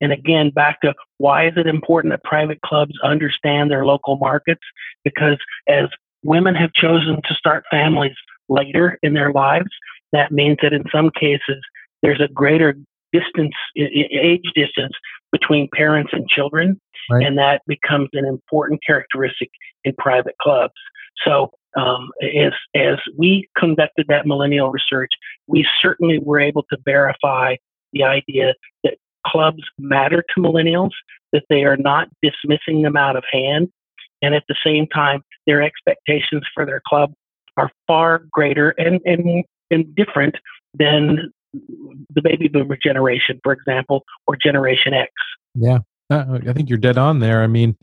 And 0.01 0.11
again, 0.11 0.49
back 0.49 0.81
to 0.81 0.93
why 1.19 1.47
is 1.47 1.53
it 1.55 1.67
important 1.67 2.11
that 2.11 2.23
private 2.23 2.59
clubs 2.61 2.93
understand 3.03 3.69
their 3.69 3.85
local 3.85 4.17
markets? 4.17 4.61
Because 5.03 5.37
as 5.67 5.85
women 6.23 6.55
have 6.55 6.73
chosen 6.73 7.21
to 7.27 7.33
start 7.35 7.63
families 7.69 8.15
later 8.49 8.97
in 9.03 9.13
their 9.13 9.31
lives, 9.31 9.69
that 10.11 10.31
means 10.31 10.57
that 10.61 10.73
in 10.73 10.83
some 10.91 11.11
cases 11.11 11.63
there's 12.01 12.19
a 12.19 12.27
greater 12.27 12.75
distance, 13.13 13.53
age 13.77 14.51
distance 14.55 14.93
between 15.31 15.69
parents 15.73 16.11
and 16.13 16.27
children. 16.27 16.79
Right. 17.09 17.25
And 17.25 17.37
that 17.37 17.61
becomes 17.67 18.09
an 18.13 18.25
important 18.25 18.81
characteristic 18.85 19.49
in 19.83 19.93
private 19.97 20.35
clubs. 20.41 20.73
So, 21.25 21.51
um, 21.77 22.09
as, 22.21 22.51
as 22.75 22.97
we 23.17 23.47
conducted 23.57 24.07
that 24.09 24.25
millennial 24.25 24.71
research, 24.71 25.11
we 25.47 25.65
certainly 25.81 26.19
were 26.19 26.39
able 26.39 26.63
to 26.63 26.77
verify 26.85 27.55
the 27.93 28.03
idea 28.03 28.55
that 28.83 28.95
clubs 29.25 29.63
matter 29.77 30.23
to 30.33 30.41
millennials, 30.41 30.91
that 31.31 31.43
they 31.49 31.63
are 31.63 31.77
not 31.77 32.09
dismissing 32.21 32.81
them 32.81 32.97
out 32.97 33.15
of 33.15 33.23
hand. 33.31 33.69
And 34.21 34.35
at 34.35 34.43
the 34.47 34.55
same 34.65 34.87
time, 34.87 35.23
their 35.47 35.61
expectations 35.61 36.43
for 36.53 36.65
their 36.65 36.81
club 36.87 37.13
are 37.57 37.71
far 37.87 38.23
greater 38.31 38.69
and, 38.77 38.99
and, 39.05 39.43
and 39.69 39.95
different 39.95 40.35
than 40.73 41.31
the 41.53 42.21
baby 42.21 42.47
boomer 42.47 42.77
generation, 42.81 43.39
for 43.43 43.53
example, 43.53 44.03
or 44.27 44.35
Generation 44.35 44.93
X. 44.93 45.11
Yeah. 45.55 45.79
Uh, 46.11 46.39
I 46.45 46.51
think 46.51 46.69
you're 46.69 46.77
dead 46.77 46.97
on 46.97 47.19
there. 47.19 47.41
I 47.41 47.47
mean, 47.47 47.77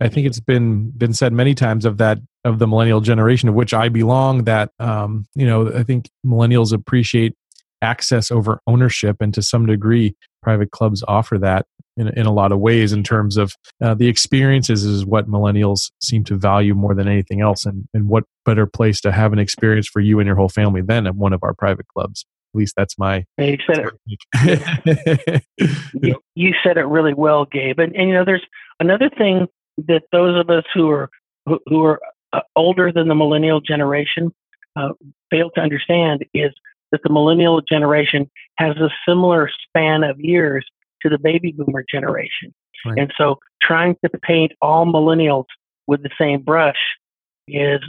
I 0.00 0.08
think 0.08 0.26
it's 0.26 0.40
been 0.40 0.90
been 0.90 1.12
said 1.12 1.34
many 1.34 1.54
times 1.54 1.84
of 1.84 1.98
that 1.98 2.18
of 2.42 2.58
the 2.58 2.66
millennial 2.66 3.02
generation 3.02 3.48
of 3.50 3.54
which 3.54 3.74
I 3.74 3.90
belong 3.90 4.44
that 4.44 4.70
um, 4.78 5.26
you 5.34 5.46
know 5.46 5.70
I 5.70 5.82
think 5.82 6.08
millennials 6.26 6.72
appreciate 6.72 7.34
access 7.82 8.30
over 8.30 8.60
ownership, 8.66 9.18
and 9.20 9.34
to 9.34 9.42
some 9.42 9.66
degree, 9.66 10.16
private 10.42 10.70
clubs 10.70 11.04
offer 11.06 11.38
that 11.38 11.66
in 11.98 12.08
in 12.08 12.24
a 12.24 12.32
lot 12.32 12.52
of 12.52 12.58
ways. 12.58 12.94
In 12.94 13.02
terms 13.02 13.36
of 13.36 13.52
uh, 13.82 13.92
the 13.92 14.08
experiences, 14.08 14.84
is 14.84 15.04
what 15.04 15.28
millennials 15.28 15.90
seem 16.00 16.24
to 16.24 16.36
value 16.36 16.74
more 16.74 16.94
than 16.94 17.06
anything 17.06 17.42
else, 17.42 17.66
and 17.66 17.86
and 17.92 18.08
what 18.08 18.24
better 18.46 18.66
place 18.66 18.98
to 19.02 19.12
have 19.12 19.34
an 19.34 19.38
experience 19.38 19.88
for 19.88 20.00
you 20.00 20.20
and 20.20 20.26
your 20.26 20.36
whole 20.36 20.48
family 20.48 20.80
than 20.80 21.06
at 21.06 21.16
one 21.16 21.34
of 21.34 21.42
our 21.42 21.52
private 21.52 21.86
clubs. 21.88 22.24
At 22.54 22.58
least 22.58 22.74
that's 22.76 22.96
my. 22.98 23.24
You 23.36 23.58
said 23.66 23.86
it. 24.06 25.44
you, 26.00 26.20
you, 26.36 26.54
said 26.62 26.76
it 26.76 26.84
really 26.84 27.14
well, 27.14 27.46
Gabe. 27.46 27.80
And, 27.80 27.94
and 27.96 28.08
you 28.08 28.14
know, 28.14 28.24
there's 28.24 28.44
another 28.78 29.10
thing 29.10 29.48
that 29.88 30.02
those 30.12 30.38
of 30.38 30.50
us 30.50 30.64
who 30.72 30.88
are 30.90 31.10
who, 31.46 31.58
who 31.66 31.84
are 31.84 32.00
uh, 32.32 32.40
older 32.54 32.92
than 32.92 33.08
the 33.08 33.14
millennial 33.14 33.60
generation 33.60 34.32
uh, 34.76 34.90
fail 35.30 35.50
to 35.56 35.60
understand 35.60 36.24
is 36.32 36.52
that 36.92 37.02
the 37.02 37.10
millennial 37.10 37.60
generation 37.60 38.30
has 38.58 38.76
a 38.76 38.88
similar 39.06 39.50
span 39.68 40.04
of 40.04 40.20
years 40.20 40.64
to 41.02 41.08
the 41.08 41.18
baby 41.18 41.52
boomer 41.52 41.84
generation. 41.90 42.54
Right. 42.86 42.98
And 42.98 43.12
so 43.18 43.40
trying 43.60 43.96
to 44.04 44.10
paint 44.22 44.52
all 44.62 44.86
millennials 44.86 45.46
with 45.88 46.02
the 46.04 46.10
same 46.18 46.42
brush 46.42 46.78
is 47.48 47.80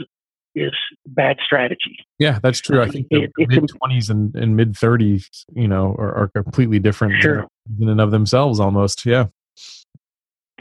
is 0.56 0.72
bad 1.06 1.36
strategy. 1.44 1.98
Yeah, 2.18 2.40
that's 2.42 2.60
true. 2.60 2.82
I 2.82 2.88
think 2.88 3.08
the 3.10 3.28
mid 3.38 3.68
twenties 3.68 4.10
and, 4.10 4.34
and 4.34 4.56
mid 4.56 4.76
thirties, 4.76 5.28
you 5.54 5.68
know, 5.68 5.94
are, 5.98 6.14
are 6.16 6.28
completely 6.28 6.78
different 6.78 7.22
sure. 7.22 7.46
in 7.80 7.88
and 7.88 8.00
of 8.00 8.10
themselves 8.10 8.58
almost. 8.58 9.06
Yeah. 9.06 9.26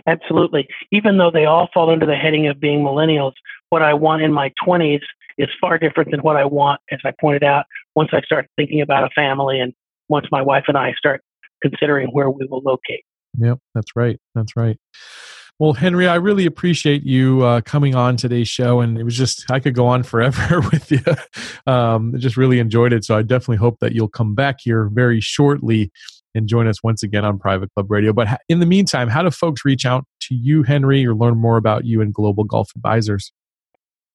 Absolutely. 0.06 0.68
Even 0.92 1.18
though 1.18 1.32
they 1.32 1.46
all 1.46 1.70
fall 1.74 1.90
under 1.90 2.06
the 2.06 2.16
heading 2.16 2.48
of 2.48 2.60
being 2.60 2.82
millennials, 2.82 3.32
what 3.70 3.82
I 3.82 3.94
want 3.96 4.22
in 4.22 4.32
my 4.32 4.52
twenties 4.64 5.02
is 5.38 5.50
far 5.60 5.78
different 5.78 6.12
than 6.12 6.20
what 6.20 6.36
I 6.36 6.46
want, 6.46 6.80
as 6.92 7.00
I 7.04 7.12
pointed 7.20 7.44
out, 7.44 7.66
once 7.96 8.10
I 8.14 8.22
start 8.22 8.48
thinking 8.56 8.82
about 8.82 9.04
a 9.04 9.10
family 9.16 9.60
and 9.60 9.74
once 10.08 10.28
my 10.32 10.42
wife 10.42 10.66
and 10.68 10.78
I 10.78 10.94
start 10.94 11.22
considering 11.62 12.10
where 12.10 12.30
we 12.30 12.46
will 12.50 12.62
locate. 12.64 13.04
Yep, 13.38 13.60
that's 13.74 13.96
right. 13.96 14.20
That's 14.34 14.56
right. 14.56 14.78
Well, 15.58 15.72
Henry, 15.72 16.06
I 16.06 16.16
really 16.16 16.46
appreciate 16.46 17.04
you 17.04 17.44
uh, 17.44 17.62
coming 17.62 17.96
on 17.96 18.18
today's 18.18 18.50
show, 18.50 18.82
and 18.82 18.98
it 18.98 19.04
was 19.04 19.16
just 19.16 19.50
I 19.50 19.62
could 19.62 19.74
go 19.74 19.88
on 19.88 20.04
forever 20.04 20.60
with 20.72 20.92
you. 20.92 21.02
Um, 21.66 22.14
just 22.18 22.36
really 22.36 22.60
enjoyed 22.60 22.92
it, 22.92 23.06
so 23.06 23.18
I 23.18 23.22
definitely 23.22 23.58
hope 23.58 23.80
that 23.80 23.94
you'll 23.94 24.10
come 24.10 24.36
back 24.36 24.58
here 24.62 24.90
very 24.92 25.22
shortly 25.22 25.92
and 26.36 26.50
join 26.50 26.68
us 26.68 26.84
once 26.84 27.02
again 27.04 27.24
on 27.24 27.40
Private 27.40 27.74
Club 27.74 27.90
Radio. 27.90 28.12
But 28.12 28.28
in 28.50 28.60
the 28.60 28.66
meantime, 28.66 29.08
how 29.08 29.24
do 29.24 29.32
folks 29.32 29.64
reach 29.64 29.86
out 29.86 30.06
to 30.24 30.36
you, 30.36 30.64
Henry, 30.64 31.06
or 31.06 31.16
learn 31.16 31.38
more 31.38 31.56
about 31.56 31.86
you 31.86 32.02
and 32.02 32.14
Global 32.14 32.44
Golf 32.44 32.70
Advisors? 32.76 33.32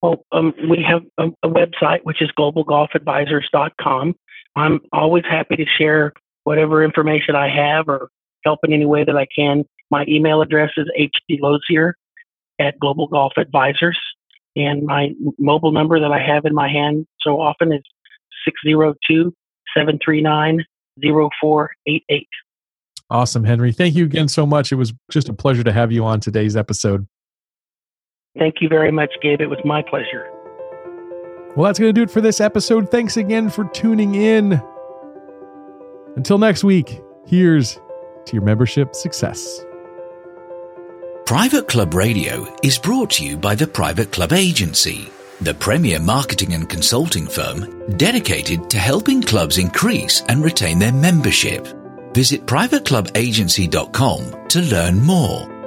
Well, 0.02 0.24
um, 0.32 0.52
we 0.68 0.84
have 0.86 1.02
a, 1.18 1.28
a, 1.42 1.48
website 1.48 2.00
which 2.04 2.22
is 2.22 2.30
globalgolfadvisors.com. 2.38 4.14
I'm 4.56 4.80
always 4.92 5.24
happy 5.24 5.56
to 5.56 5.66
share 5.78 6.12
whatever 6.44 6.82
information 6.82 7.34
I 7.34 7.48
have 7.48 7.88
or 7.88 8.10
help 8.44 8.60
in 8.64 8.72
any 8.72 8.86
way 8.86 9.04
that 9.04 9.16
I 9.16 9.26
can. 9.34 9.64
My 9.90 10.04
email 10.08 10.40
address 10.42 10.70
is 10.76 10.88
hdlozier 11.30 11.92
at 12.58 12.78
Global 12.78 13.06
Golf 13.08 13.32
Advisors. 13.36 13.98
And 14.56 14.84
my 14.84 15.10
mobile 15.38 15.72
number 15.72 16.00
that 16.00 16.12
I 16.12 16.20
have 16.20 16.44
in 16.44 16.54
my 16.54 16.68
hand 16.68 17.06
so 17.20 17.40
often 17.40 17.72
is 17.72 17.82
602 18.44 19.32
739 19.76 20.64
0488. 21.02 22.28
Awesome, 23.08 23.44
Henry. 23.44 23.72
Thank 23.72 23.94
you 23.94 24.04
again 24.04 24.28
so 24.28 24.46
much. 24.46 24.70
It 24.70 24.76
was 24.76 24.92
just 25.10 25.28
a 25.28 25.32
pleasure 25.32 25.64
to 25.64 25.72
have 25.72 25.90
you 25.90 26.04
on 26.04 26.20
today's 26.20 26.56
episode. 26.56 27.06
Thank 28.38 28.56
you 28.60 28.68
very 28.68 28.92
much, 28.92 29.10
Gabe. 29.22 29.40
It 29.40 29.48
was 29.48 29.58
my 29.64 29.82
pleasure. 29.82 30.30
Well, 31.56 31.66
that's 31.66 31.80
going 31.80 31.88
to 31.88 31.92
do 31.92 32.02
it 32.02 32.10
for 32.10 32.20
this 32.20 32.40
episode. 32.40 32.90
Thanks 32.90 33.16
again 33.16 33.50
for 33.50 33.64
tuning 33.70 34.14
in. 34.14 34.62
Until 36.14 36.38
next 36.38 36.62
week, 36.62 37.00
here's 37.26 37.74
to 38.26 38.32
your 38.32 38.42
membership 38.42 38.94
success. 38.94 39.64
Private 41.30 41.68
Club 41.68 41.94
Radio 41.94 42.52
is 42.64 42.76
brought 42.76 43.10
to 43.10 43.24
you 43.24 43.36
by 43.36 43.54
the 43.54 43.68
Private 43.68 44.10
Club 44.10 44.32
Agency, 44.32 45.08
the 45.40 45.54
premier 45.54 46.00
marketing 46.00 46.54
and 46.54 46.68
consulting 46.68 47.28
firm 47.28 47.96
dedicated 47.96 48.68
to 48.68 48.78
helping 48.78 49.22
clubs 49.22 49.56
increase 49.56 50.22
and 50.22 50.42
retain 50.42 50.80
their 50.80 50.90
membership. 50.90 51.68
Visit 52.14 52.46
privateclubagency.com 52.46 54.48
to 54.48 54.60
learn 54.60 55.04
more. 55.04 55.59